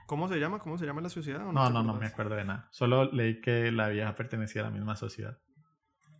¿Cómo 0.07 0.27
se 0.27 0.39
llama? 0.39 0.59
¿Cómo 0.59 0.77
se 0.77 0.85
llama 0.85 1.01
la 1.01 1.09
sociedad? 1.09 1.39
no, 1.39 1.51
no, 1.51 1.69
no, 1.69 1.83
no 1.83 1.93
me 1.93 2.07
acuerdo 2.07 2.35
de 2.35 2.45
nada. 2.45 2.67
Solo 2.71 3.11
leí 3.11 3.41
que 3.41 3.71
la 3.71 3.89
vieja 3.89 4.15
pertenecía 4.15 4.61
a 4.61 4.65
la 4.65 4.71
misma 4.71 4.95
sociedad. 4.95 5.37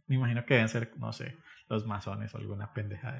Me 0.05 0.15
imagino 0.15 0.45
que 0.45 0.55
deben 0.55 0.69
ser, 0.69 0.91
no 0.97 1.11
sé, 1.13 1.37
los 1.69 1.85
masones 1.85 2.33
o 2.35 2.37
alguna 2.37 2.73
pendejada. 2.73 3.19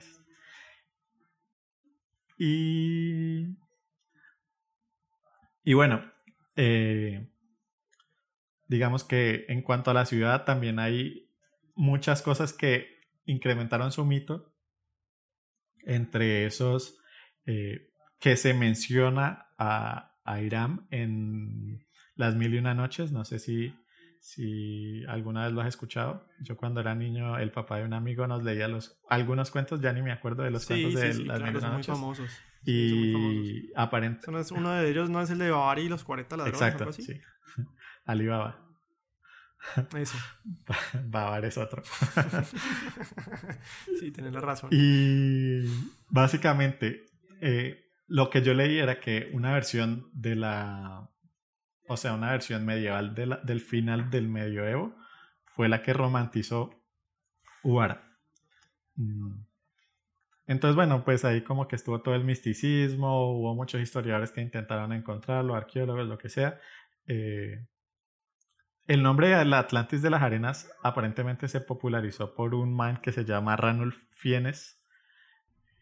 Y. 2.40 3.58
Y 5.64 5.74
bueno, 5.74 6.10
eh, 6.56 7.30
digamos 8.68 9.04
que 9.04 9.46
en 9.50 9.62
cuanto 9.62 9.92
a 9.92 9.94
la 9.94 10.06
ciudad 10.06 10.46
también 10.46 10.80
hay 10.80 11.30
muchas 11.76 12.22
cosas 12.22 12.54
que 12.54 12.88
incrementaron 13.26 13.92
su 13.92 14.06
mito. 14.06 14.56
Entre 15.86 16.46
esos 16.46 16.98
eh, 17.46 17.92
que 18.20 18.36
se 18.36 18.54
menciona 18.54 19.50
a, 19.58 20.18
a 20.24 20.42
Irán 20.42 20.88
en 20.92 21.86
Las 22.16 22.36
Mil 22.36 22.54
y 22.54 22.58
Una 22.58 22.74
Noches. 22.74 23.12
No 23.12 23.26
sé 23.26 23.40
si, 23.40 23.76
si 24.20 25.04
alguna 25.08 25.46
vez 25.46 25.54
lo 25.54 25.62
has 25.62 25.68
escuchado. 25.68 26.28
Yo 26.42 26.58
cuando 26.58 26.82
era 26.82 26.96
niño, 26.96 27.38
el 27.38 27.52
papá 27.52 27.78
de 27.78 27.86
un 27.86 27.94
amigo 27.94 28.28
nos 28.28 28.44
leía 28.44 28.68
los, 28.68 29.00
algunos 29.10 29.52
cuentos, 29.52 29.82
ya 29.82 29.94
ni 29.94 30.02
me 30.02 30.12
acuerdo 30.12 30.44
de 30.44 30.52
los 30.52 30.66
cuentos 30.66 30.94
de 30.94 31.08
Las 31.26 31.42
Mil 31.42 31.54
y 31.54 31.58
Una 31.58 31.70
Noches. 31.70 31.88
famosos. 31.88 32.32
Y 32.66 33.72
aparentemente... 33.76 34.54
Uno 34.54 34.72
de 34.72 34.90
ellos 34.90 35.10
no 35.10 35.22
es 35.22 35.30
el 35.30 35.40
de 35.40 35.52
Bavari 35.52 35.84
y 35.84 35.90
los 35.90 36.04
40 36.04 36.38
ladrones. 36.38 36.62
Exacto, 36.62 36.92
sí. 36.92 37.20
Alibaba. 38.06 38.70
Eso. 39.96 40.18
Bavar 41.06 41.46
es 41.46 41.58
otro. 41.58 41.84
sí, 44.00 44.12
tienes 44.12 44.34
la 44.34 44.40
razón. 44.40 44.70
Y 44.72 45.66
básicamente, 46.08 47.06
eh, 47.42 47.86
lo 48.08 48.30
que 48.30 48.42
yo 48.42 48.54
leí 48.54 48.78
era 48.78 49.00
que 49.00 49.30
una 49.34 49.54
versión 49.54 50.10
de 50.14 50.36
la. 50.36 51.10
O 51.90 51.98
sea, 51.98 52.14
una 52.14 52.32
versión 52.32 52.66
medieval 52.68 53.16
del 53.16 53.62
final 53.62 54.12
del 54.12 54.28
medioevo 54.28 54.96
fue 55.56 55.68
la 55.68 55.82
que 55.82 55.92
romantizó 55.92 56.70
Uara. 57.64 58.16
Mm. 58.96 59.42
Entonces, 60.46 60.76
bueno, 60.76 61.04
pues 61.04 61.26
ahí 61.26 61.42
como 61.42 61.68
que 61.68 61.76
estuvo 61.76 62.02
todo 62.02 62.14
el 62.14 62.24
misticismo, 62.24 63.32
hubo 63.34 63.56
muchos 63.56 63.82
historiadores 63.82 64.32
que 64.32 64.42
intentaron 64.42 64.94
encontrarlo, 64.94 65.56
arqueólogos, 65.56 66.08
lo 66.08 66.20
que 66.20 66.30
sea. 66.30 66.60
Eh, 67.08 67.66
el 68.86 69.02
nombre 69.02 69.30
de 69.30 69.36
Atlantis 69.36 70.04
de 70.04 70.12
las 70.12 70.22
Arenas 70.22 70.72
aparentemente 70.84 71.48
se 71.48 71.60
popularizó 71.60 72.36
por 72.36 72.54
un 72.54 72.72
man 72.72 72.98
que 73.02 73.12
se 73.12 73.26
llama 73.26 73.56
Ranulf 73.56 73.98
Fiennes, 74.12 74.80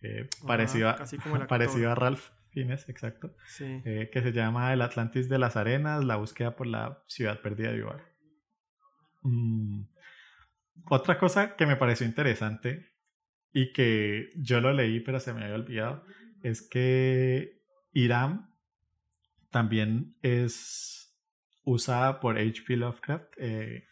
eh, 0.01 0.29
parecido, 0.45 0.87
a, 0.87 0.97
parecido 1.49 1.91
a 1.91 1.95
Ralph 1.95 2.29
Exacto, 2.61 3.35
eh, 3.59 4.09
que 4.11 4.21
se 4.21 4.31
llama 4.31 4.73
El 4.73 4.81
Atlantis 4.81 5.29
de 5.29 5.39
las 5.39 5.55
Arenas, 5.55 6.03
la 6.03 6.15
búsqueda 6.15 6.55
por 6.55 6.67
la 6.67 7.03
ciudad 7.07 7.41
perdida 7.41 7.71
de 7.71 7.77
Ibar. 7.77 8.01
Mm, 9.21 9.83
otra 10.89 11.17
cosa 11.17 11.55
que 11.55 11.65
me 11.65 11.75
pareció 11.75 12.05
interesante 12.05 12.93
y 13.53 13.73
que 13.73 14.29
yo 14.35 14.61
lo 14.61 14.71
leí 14.73 14.99
pero 14.99 15.19
se 15.19 15.33
me 15.33 15.43
había 15.43 15.55
olvidado 15.55 16.03
es 16.43 16.61
que 16.61 17.61
Irán 17.91 18.53
también 19.49 20.15
es 20.21 21.17
usada 21.63 22.19
por 22.19 22.37
H.P. 22.37 22.77
Lovecraft. 22.77 23.33
Eh, 23.37 23.87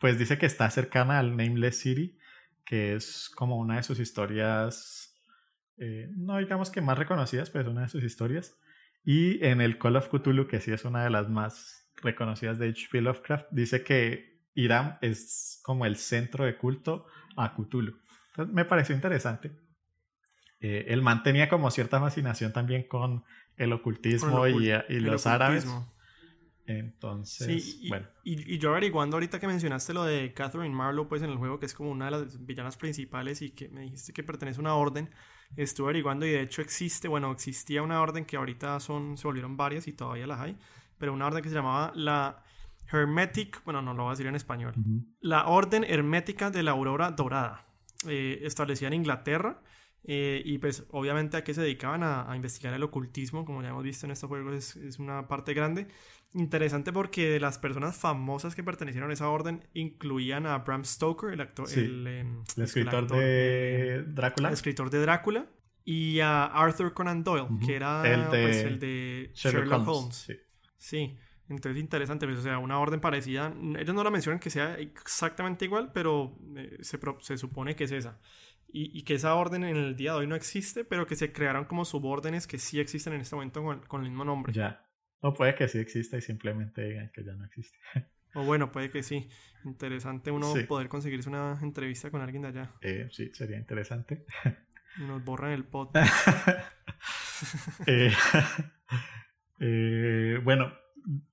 pues 0.00 0.18
dice 0.18 0.38
que 0.38 0.46
está 0.46 0.70
cercana 0.70 1.18
al 1.18 1.36
Nameless 1.36 1.78
City, 1.78 2.18
que 2.64 2.94
es 2.94 3.30
como 3.34 3.56
una 3.56 3.76
de 3.76 3.82
sus 3.82 4.00
historias, 4.00 5.15
eh, 5.78 6.08
no 6.16 6.38
digamos 6.38 6.70
que 6.70 6.80
más 6.80 6.98
reconocidas, 6.98 7.50
pero 7.50 7.64
es 7.64 7.70
una 7.70 7.82
de 7.82 7.88
sus 7.88 8.02
historias. 8.02 8.56
Y 9.04 9.44
en 9.44 9.60
el 9.60 9.78
Call 9.78 9.96
of 9.96 10.08
Cthulhu, 10.08 10.46
que 10.46 10.60
sí 10.60 10.72
es 10.72 10.84
una 10.84 11.04
de 11.04 11.10
las 11.10 11.28
más 11.28 11.90
reconocidas 12.02 12.58
de 12.58 12.68
H.P. 12.68 13.00
Lovecraft, 13.00 13.46
dice 13.50 13.82
que 13.82 14.40
Irán 14.54 14.98
es 15.00 15.60
como 15.62 15.86
el 15.86 15.96
centro 15.96 16.44
de 16.44 16.56
culto 16.56 17.06
a 17.36 17.54
Cthulhu. 17.54 17.98
Entonces 18.30 18.54
me 18.54 18.64
pareció 18.64 18.94
interesante. 18.94 19.52
Eh, 20.60 20.86
él 20.88 21.02
mantenía 21.02 21.48
como 21.48 21.70
cierta 21.70 22.00
fascinación 22.00 22.52
también 22.52 22.88
con 22.88 23.24
el 23.56 23.72
ocultismo 23.72 24.46
y, 24.46 24.72
los 25.00 25.26
árabes. 25.26 25.66
Entonces, 26.66 27.78
bueno. 27.88 28.08
Y, 28.24 28.58
yo 28.58 28.70
averiguando 28.70 29.16
ahorita 29.16 29.38
que 29.38 29.46
mencionaste 29.46 29.94
lo 29.94 30.04
de 30.04 30.32
Catherine 30.32 30.74
Marlowe, 30.74 31.08
pues 31.08 31.22
en 31.22 31.30
el 31.30 31.36
juego, 31.36 31.60
que 31.60 31.66
es 31.66 31.74
como 31.74 31.90
una 31.90 32.06
de 32.06 32.10
las 32.10 32.44
villanas 32.44 32.76
principales 32.76 33.40
y 33.42 33.50
que 33.50 33.68
me 33.68 33.82
dijiste 33.82 34.12
que 34.12 34.24
pertenece 34.24 34.58
a 34.58 34.62
una 34.62 34.74
orden, 34.74 35.10
estuve 35.56 35.86
averiguando 35.86 36.26
y 36.26 36.30
de 36.30 36.42
hecho 36.42 36.62
existe, 36.62 37.08
bueno, 37.08 37.30
existía 37.32 37.82
una 37.82 38.00
orden 38.00 38.24
que 38.24 38.36
ahorita 38.36 38.80
son, 38.80 39.16
se 39.16 39.26
volvieron 39.26 39.56
varias 39.56 39.86
y 39.86 39.92
todavía 39.92 40.26
las 40.26 40.40
hay, 40.40 40.56
pero 40.98 41.12
una 41.12 41.26
orden 41.26 41.42
que 41.42 41.48
se 41.48 41.54
llamaba 41.54 41.92
la 41.94 42.42
Hermetic, 42.90 43.62
bueno, 43.64 43.82
no 43.82 43.94
lo 43.94 44.04
voy 44.04 44.10
a 44.10 44.12
decir 44.12 44.26
en 44.26 44.36
español, 44.36 44.74
la 45.20 45.46
Orden 45.46 45.84
Hermética 45.84 46.50
de 46.50 46.62
la 46.62 46.72
Aurora 46.72 47.10
Dorada, 47.10 47.66
eh, 48.06 48.40
establecida 48.42 48.88
en 48.88 48.94
Inglaterra 48.94 49.60
eh, 50.08 50.40
y 50.44 50.58
pues 50.58 50.84
obviamente 50.90 51.36
a 51.36 51.42
qué 51.42 51.52
se 51.52 51.62
dedicaban 51.62 52.02
a, 52.04 52.30
investigar 52.36 52.72
el 52.74 52.82
ocultismo, 52.84 53.44
como 53.44 53.62
ya 53.62 53.70
hemos 53.70 53.82
visto 53.82 54.06
en 54.06 54.12
estos 54.12 54.28
juegos 54.28 54.54
es, 54.54 54.76
es, 54.76 54.98
una 55.00 55.26
parte 55.26 55.52
grande. 55.52 55.88
Interesante 56.36 56.92
porque 56.92 57.40
las 57.40 57.58
personas 57.58 57.96
famosas 57.96 58.54
que 58.54 58.62
pertenecieron 58.62 59.10
a 59.10 59.14
esa 59.14 59.28
orden 59.28 59.66
incluían 59.72 60.46
a 60.46 60.58
Bram 60.58 60.84
Stoker, 60.84 61.32
el 61.32 61.40
actor, 61.40 61.66
el, 61.74 62.06
em, 62.06 62.44
escritor 62.56 63.08
de 63.08 64.04
Drácula. 64.06 64.48
El 64.48 64.54
escritor 64.54 64.90
de 64.90 65.00
Drácula. 65.00 65.46
Y 65.84 66.20
a 66.20 66.44
Arthur 66.44 66.92
Conan 66.92 67.22
Doyle, 67.22 67.46
que 67.64 67.76
era 67.76 68.02
el 68.12 68.30
de, 68.30 68.42
pues, 68.42 68.56
el 68.64 68.80
de 68.80 69.30
Sherlock, 69.34 69.86
Holmes. 69.86 70.32
Sí. 70.76 71.16
Entonces 71.48 71.80
interesante, 71.80 72.26
pues, 72.26 72.40
o 72.40 72.42
sea, 72.42 72.58
una 72.58 72.80
orden 72.80 73.00
parecida. 73.00 73.54
Ellos 73.78 73.94
no 73.94 74.02
la 74.02 74.10
mencionan 74.10 74.40
que 74.40 74.50
sea 74.50 74.74
exactamente 74.74 75.64
igual, 75.64 75.92
pero 75.94 76.36
eh, 76.56 76.78
se, 76.80 76.98
se 77.20 77.38
supone 77.38 77.76
que 77.76 77.84
es 77.84 77.92
esa 77.92 78.18
y, 78.78 79.02
que 79.02 79.14
esa 79.14 79.34
orden 79.34 79.64
en 79.64 79.76
el 79.76 79.96
día 79.96 80.12
de 80.12 80.18
hoy 80.18 80.26
no 80.26 80.34
existe, 80.34 80.84
pero 80.84 81.06
que 81.06 81.16
se 81.16 81.32
crearon 81.32 81.64
como 81.64 81.84
subórdenes 81.84 82.46
que 82.46 82.58
sí 82.58 82.78
existen 82.78 83.14
en 83.14 83.22
este 83.22 83.34
momento 83.34 83.62
con, 83.88 84.04
el 84.04 84.10
mismo 84.10 84.24
nombre. 84.24 84.52
Ya. 84.52 84.84
O 85.26 85.34
puede 85.34 85.56
que 85.56 85.66
sí 85.66 85.78
exista 85.78 86.16
y 86.16 86.20
simplemente 86.20 86.84
digan 86.84 87.10
que 87.12 87.24
ya 87.24 87.34
no 87.34 87.44
existe. 87.44 87.76
O 88.34 88.44
bueno, 88.44 88.70
puede 88.70 88.90
que 88.90 89.02
sí. 89.02 89.30
Interesante 89.64 90.30
uno 90.30 90.52
poder 90.68 90.90
conseguirse 90.90 91.30
una 91.30 91.58
entrevista 91.62 92.10
con 92.10 92.20
alguien 92.20 92.42
de 92.42 92.48
allá. 92.48 92.70
Eh, 92.82 93.08
sí, 93.10 93.30
sería 93.32 93.56
interesante. 93.56 94.26
Nos 94.98 95.24
borran 95.24 95.52
el 95.52 95.64
pod. 95.64 95.88
Eh, 97.86 98.10
eh, 99.60 100.40
bueno, 100.42 100.72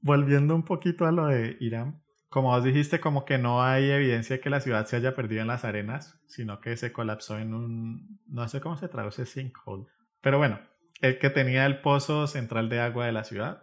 volviendo 0.02 0.54
un 0.54 0.64
poquito 0.64 1.06
a 1.06 1.14
lo 1.14 1.28
de 1.28 1.56
Irán, 1.62 2.02
como 2.28 2.50
vos 2.50 2.64
dijiste, 2.64 3.00
como 3.00 3.24
que 3.24 3.38
no 3.38 3.64
hay 3.64 3.90
evidencia 3.90 4.36
de 4.36 4.42
que 4.42 4.50
la 4.50 4.60
ciudad 4.60 4.86
se 4.86 4.98
haya 4.98 5.16
perdido 5.16 5.42
en 5.42 5.48
las 5.48 5.64
arenas, 5.64 6.20
sino 6.28 6.60
que 6.60 6.76
se 6.76 6.92
colapsó 6.92 7.40
en 7.40 7.54
un, 7.54 8.20
no 8.28 8.48
sé 8.50 8.60
cómo 8.60 8.76
se 8.76 8.90
traduce 8.90 9.26
sinkhole. 9.26 9.86
Pero 10.20 10.40
bueno, 10.40 10.60
el 11.04 11.20
que 11.20 11.30
tenía 11.30 11.66
el 11.66 11.82
pozo 11.82 12.28
central 12.28 12.70
de 12.70 12.80
agua 12.80 13.06
de 13.06 13.12
la 13.12 13.26
ciudad. 13.26 13.63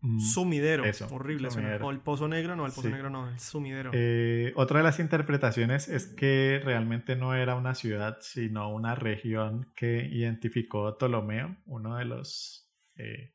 Mm, 0.00 0.20
sumidero, 0.20 0.84
eso, 0.84 1.06
horrible. 1.10 1.48
O 1.80 1.90
el 1.90 2.00
pozo 2.00 2.28
negro, 2.28 2.56
no, 2.56 2.66
el 2.66 2.72
pozo 2.72 2.88
negro 2.88 3.10
no, 3.10 3.28
el 3.28 3.38
sumidero. 3.38 3.90
Eh, 3.92 4.52
otra 4.56 4.78
de 4.78 4.84
las 4.84 4.98
interpretaciones 5.00 5.88
es 5.88 6.06
que 6.06 6.60
realmente 6.64 7.16
no 7.16 7.34
era 7.34 7.54
una 7.54 7.74
ciudad, 7.74 8.18
sino 8.20 8.68
una 8.68 8.94
región 8.94 9.72
que 9.74 10.06
identificó 10.10 10.96
Ptolomeo, 10.96 11.56
uno 11.66 11.96
de 11.96 12.04
los 12.04 12.70
eh, 12.96 13.34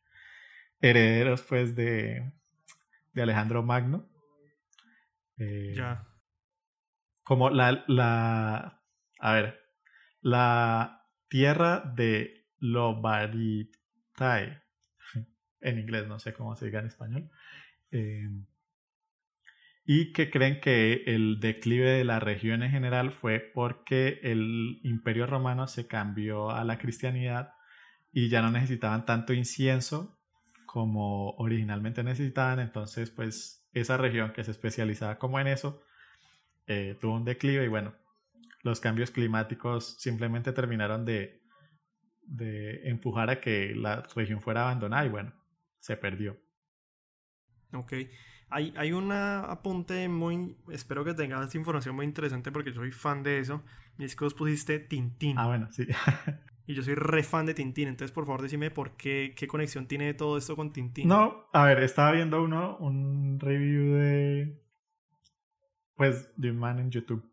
herederos 0.79 1.41
pues 1.43 1.75
de, 1.75 2.31
de 3.13 3.21
Alejandro 3.21 3.63
Magno 3.63 4.11
eh, 5.41 5.73
ya. 5.75 6.07
Como 7.23 7.49
la, 7.49 7.83
la. 7.87 8.79
A 9.19 9.33
ver. 9.33 9.59
La 10.21 11.07
tierra 11.27 11.79
de 11.95 12.45
Lobaritae. 12.59 13.71
En 15.61 15.79
inglés, 15.79 16.07
no 16.07 16.19
sé 16.19 16.33
cómo 16.33 16.55
se 16.55 16.65
diga 16.65 16.79
en 16.79 16.87
español. 16.87 17.29
Eh, 17.91 18.29
y 19.85 20.13
que 20.13 20.29
creen 20.29 20.61
que 20.61 21.03
el 21.07 21.39
declive 21.39 21.89
de 21.89 22.03
la 22.05 22.19
región 22.19 22.63
en 22.63 22.71
general 22.71 23.11
fue 23.11 23.39
porque 23.39 24.19
el 24.23 24.79
imperio 24.83 25.25
romano 25.25 25.67
se 25.67 25.87
cambió 25.87 26.51
a 26.51 26.63
la 26.63 26.77
cristianidad 26.77 27.53
y 28.11 28.29
ya 28.29 28.41
no 28.41 28.51
necesitaban 28.51 29.05
tanto 29.05 29.33
incienso 29.33 30.17
como 30.65 31.31
originalmente 31.31 32.03
necesitaban, 32.03 32.59
entonces 32.59 33.09
pues 33.09 33.67
esa 33.73 33.97
región 33.97 34.31
que 34.31 34.43
se 34.43 34.51
especializaba 34.51 35.17
como 35.17 35.39
en 35.39 35.47
eso 35.47 35.83
eh, 36.67 36.97
tuvo 37.01 37.15
un 37.15 37.25
declive 37.25 37.65
y 37.65 37.67
bueno, 37.67 37.93
los 38.63 38.79
cambios 38.79 39.11
climáticos 39.11 39.97
simplemente 39.99 40.53
terminaron 40.53 41.03
de, 41.03 41.41
de 42.21 42.87
empujar 42.89 43.29
a 43.29 43.41
que 43.41 43.73
la 43.75 44.03
región 44.15 44.41
fuera 44.41 44.61
abandonada 44.63 45.05
y 45.05 45.09
bueno, 45.09 45.33
se 45.81 45.97
perdió. 45.97 46.39
Ok. 47.73 47.93
Hay, 48.49 48.73
hay 48.77 48.91
un 48.93 49.11
apunte 49.11 50.07
muy. 50.07 50.57
Espero 50.71 51.03
que 51.03 51.13
tengas 51.13 51.53
información 51.55 51.95
muy 51.95 52.05
interesante 52.05 52.51
porque 52.51 52.71
yo 52.71 52.81
soy 52.81 52.91
fan 52.91 53.23
de 53.23 53.39
eso. 53.39 53.63
Y 53.97 54.05
es 54.05 54.15
que 54.15 54.23
vos 54.23 54.33
pusiste 54.33 54.79
Tintín. 54.79 55.37
Ah, 55.37 55.47
bueno, 55.47 55.69
sí. 55.71 55.87
y 56.67 56.73
yo 56.73 56.83
soy 56.83 56.95
re 56.95 57.23
fan 57.23 57.45
de 57.45 57.53
Tintín. 57.53 57.87
Entonces, 57.87 58.13
por 58.13 58.25
favor, 58.25 58.41
decime 58.41 58.71
por 58.71 58.95
qué, 58.95 59.33
qué 59.35 59.47
conexión 59.47 59.87
tiene 59.87 60.13
todo 60.13 60.37
esto 60.37 60.55
con 60.55 60.71
Tintín. 60.71 61.07
No, 61.07 61.47
a 61.51 61.65
ver, 61.65 61.81
estaba 61.81 62.11
viendo 62.11 62.41
uno, 62.43 62.77
un 62.77 63.39
review 63.39 63.95
de. 63.95 64.61
Pues, 65.95 66.31
de 66.35 66.51
un 66.51 66.57
man 66.57 66.79
en 66.79 66.91
YouTube. 66.91 67.23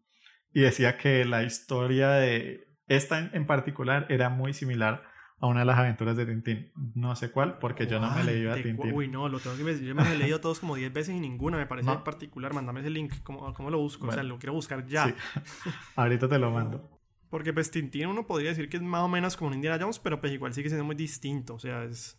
Y 0.52 0.60
decía 0.60 0.96
que 0.96 1.24
la 1.24 1.42
historia 1.42 2.10
de. 2.10 2.66
Esta 2.86 3.18
en 3.18 3.46
particular 3.46 4.06
era 4.08 4.30
muy 4.30 4.54
similar 4.54 5.02
a 5.40 5.46
una 5.46 5.60
de 5.60 5.66
las 5.66 5.78
aventuras 5.78 6.16
de 6.16 6.26
Tintín. 6.26 6.72
No 6.94 7.14
sé 7.14 7.30
cuál, 7.30 7.58
porque 7.58 7.86
yo 7.86 8.00
no 8.00 8.10
me 8.10 8.22
he 8.22 8.24
leído 8.24 8.52
a 8.52 8.56
Tintín. 8.56 8.92
Uy, 8.92 9.08
no, 9.08 9.28
lo 9.28 9.38
tengo 9.38 9.56
que 9.56 9.62
decir. 9.62 9.86
Yo 9.86 9.94
me 9.94 10.02
he 10.02 10.18
leído 10.18 10.40
todos 10.40 10.58
como 10.58 10.74
10 10.74 10.92
veces 10.92 11.14
y 11.14 11.20
ninguna 11.20 11.56
me 11.56 11.66
parece 11.66 11.90
particular. 12.04 12.52
Mándame 12.54 12.80
ese 12.80 12.90
link. 12.90 13.12
¿Cómo, 13.22 13.54
cómo 13.54 13.70
lo 13.70 13.78
busco? 13.78 14.08
o 14.08 14.12
sea, 14.12 14.22
lo 14.22 14.38
quiero 14.38 14.52
buscar 14.52 14.84
ya. 14.86 15.06
Sí. 15.06 15.14
Ahorita 15.96 16.28
te 16.28 16.38
lo 16.38 16.50
mando. 16.50 16.90
Porque 17.30 17.52
pues 17.52 17.70
Tintín 17.70 18.08
uno 18.08 18.26
podría 18.26 18.50
decir 18.50 18.68
que 18.68 18.78
es 18.78 18.82
más 18.82 19.02
o 19.02 19.08
menos 19.08 19.36
como 19.36 19.48
un 19.48 19.54
Indiana 19.54 19.78
Jones, 19.80 19.98
pero 19.98 20.20
pues 20.20 20.32
igual 20.32 20.54
sigue 20.54 20.70
siendo 20.70 20.84
muy 20.84 20.96
distinto. 20.96 21.54
O 21.54 21.58
sea, 21.58 21.84
es, 21.84 22.18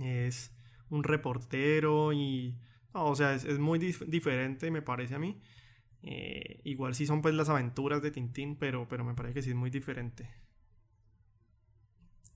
es 0.00 0.54
un 0.90 1.04
reportero 1.04 2.12
y... 2.12 2.58
o 2.92 3.14
sea, 3.14 3.34
es, 3.34 3.44
es 3.44 3.58
muy 3.58 3.78
diferente, 3.78 4.70
me 4.70 4.82
parece 4.82 5.14
a 5.14 5.18
mí. 5.18 5.40
Eh, 6.02 6.60
igual 6.64 6.94
sí 6.94 7.06
son 7.06 7.22
pues 7.22 7.34
las 7.34 7.48
aventuras 7.48 8.02
de 8.02 8.10
Tintín, 8.10 8.56
pero, 8.56 8.86
pero 8.88 9.04
me 9.04 9.14
parece 9.14 9.34
que 9.34 9.42
sí 9.42 9.50
es 9.50 9.56
muy 9.56 9.70
diferente. 9.70 10.28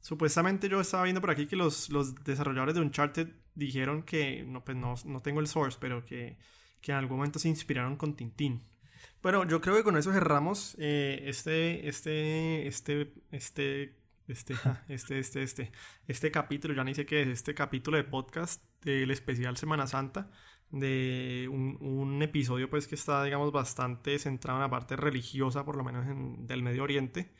Supuestamente 0.00 0.68
yo 0.68 0.80
estaba 0.80 1.04
viendo 1.04 1.20
por 1.20 1.30
aquí 1.30 1.46
que 1.46 1.56
los, 1.56 1.90
los 1.90 2.14
desarrolladores 2.24 2.74
de 2.74 2.80
Uncharted 2.80 3.28
dijeron 3.54 4.02
que, 4.02 4.44
no, 4.44 4.64
pues 4.64 4.76
no, 4.76 4.94
no 5.04 5.20
tengo 5.20 5.40
el 5.40 5.46
source, 5.46 5.78
pero 5.80 6.04
que, 6.04 6.38
que, 6.80 6.92
en 6.92 6.98
algún 6.98 7.18
momento 7.18 7.38
se 7.38 7.48
inspiraron 7.48 7.96
con 7.96 8.16
Tintín. 8.16 8.62
Pero 9.20 9.46
yo 9.46 9.60
creo 9.60 9.76
que 9.76 9.84
con 9.84 9.96
eso 9.96 10.12
cerramos 10.12 10.76
eh, 10.78 11.22
este, 11.26 11.88
este, 11.88 12.66
este, 12.66 13.12
este 13.30 14.00
este, 14.30 14.54
este, 14.88 15.18
este, 15.18 15.42
este, 15.42 15.72
este 16.06 16.30
capítulo, 16.30 16.74
ya 16.74 16.84
ni 16.84 16.94
sé 16.94 17.06
qué 17.06 17.22
es, 17.22 17.28
este 17.28 17.54
capítulo 17.54 17.96
de 17.96 18.04
podcast 18.04 18.62
del 18.82 19.10
especial 19.10 19.56
Semana 19.56 19.86
Santa, 19.86 20.30
de 20.70 21.48
un, 21.50 21.76
un 21.80 22.22
episodio 22.22 22.70
pues 22.70 22.86
que 22.86 22.94
está, 22.94 23.24
digamos, 23.24 23.52
bastante 23.52 24.18
centrado 24.18 24.58
en 24.58 24.62
la 24.62 24.70
parte 24.70 24.96
religiosa, 24.96 25.64
por 25.64 25.76
lo 25.76 25.84
menos 25.84 26.06
en, 26.06 26.46
del 26.46 26.62
Medio 26.62 26.84
Oriente. 26.84 27.34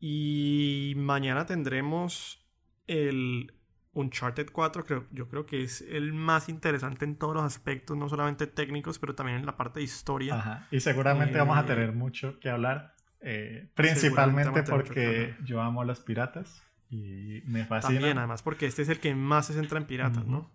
Y 0.00 0.94
mañana 0.96 1.46
tendremos 1.46 2.46
el 2.86 3.52
Uncharted 3.92 4.50
4, 4.52 4.84
creo, 4.84 5.06
yo 5.10 5.28
creo 5.28 5.44
que 5.44 5.62
es 5.64 5.80
el 5.80 6.12
más 6.12 6.48
interesante 6.48 7.04
en 7.04 7.16
todos 7.16 7.34
los 7.34 7.44
aspectos, 7.44 7.96
no 7.96 8.08
solamente 8.08 8.46
técnicos, 8.46 8.98
pero 8.98 9.14
también 9.14 9.38
en 9.38 9.46
la 9.46 9.56
parte 9.56 9.80
de 9.80 9.84
historia. 9.84 10.36
Ajá. 10.36 10.68
Y 10.70 10.80
seguramente 10.80 11.38
vamos 11.38 11.58
a 11.58 11.66
tener 11.66 11.90
eh, 11.90 11.92
mucho 11.92 12.38
que 12.38 12.48
hablar, 12.48 12.94
eh, 13.20 13.70
principalmente 13.74 14.62
porque 14.62 15.36
yo 15.44 15.60
amo 15.60 15.82
a 15.82 15.84
los 15.84 16.00
piratas 16.00 16.62
y 16.88 17.42
me 17.46 17.64
fascina. 17.64 17.94
También, 17.94 18.18
además, 18.18 18.42
porque 18.42 18.66
este 18.66 18.82
es 18.82 18.88
el 18.88 19.00
que 19.00 19.14
más 19.14 19.46
se 19.46 19.54
centra 19.54 19.78
en 19.78 19.86
piratas, 19.86 20.26
¿no? 20.26 20.54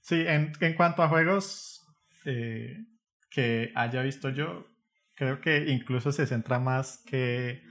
Sí, 0.00 0.24
en, 0.26 0.52
en, 0.60 0.74
cuanto 0.74 1.02
a 1.02 1.08
juegos 1.08 1.84
eh, 2.24 2.86
que 3.30 3.72
haya 3.74 4.02
visto 4.02 4.30
yo, 4.30 4.66
creo 5.14 5.40
que 5.40 5.70
incluso 5.70 6.12
se 6.12 6.26
centra 6.26 6.58
más 6.58 7.02
que 7.06 7.62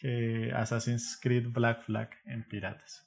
que 0.00 0.52
Assassin's 0.54 1.18
Creed 1.20 1.48
Black 1.48 1.84
Flag 1.84 2.10
en 2.24 2.46
Piratas. 2.46 3.04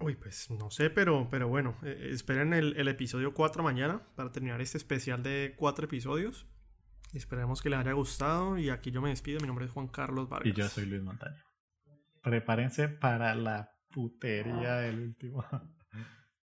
Uy, 0.00 0.16
pues 0.16 0.50
no 0.50 0.70
sé, 0.70 0.90
pero, 0.90 1.28
pero 1.30 1.48
bueno, 1.48 1.78
eh, 1.84 2.08
esperen 2.10 2.52
el, 2.52 2.76
el, 2.76 2.88
episodio 2.88 3.34
4 3.34 3.62
mañana 3.62 4.02
para 4.16 4.32
terminar 4.32 4.60
este 4.60 4.76
especial 4.76 5.22
de 5.22 5.54
4 5.56 5.84
episodios. 5.84 6.48
Esperemos 7.12 7.62
que 7.62 7.70
les 7.70 7.78
haya 7.78 7.92
gustado 7.92 8.58
y 8.58 8.70
aquí 8.70 8.90
yo 8.90 9.00
me 9.00 9.10
despido. 9.10 9.38
Mi 9.40 9.46
nombre 9.46 9.66
es 9.66 9.70
Juan 9.70 9.88
Carlos 9.88 10.28
Vargas. 10.28 10.48
Y 10.48 10.52
yo 10.52 10.66
soy 10.68 10.86
Luis 10.86 11.02
Montaño. 11.02 11.42
Prepárense 12.22 12.88
para 12.88 13.34
la 13.34 13.70
putería 13.90 14.76
del 14.76 15.00
último. 15.00 15.44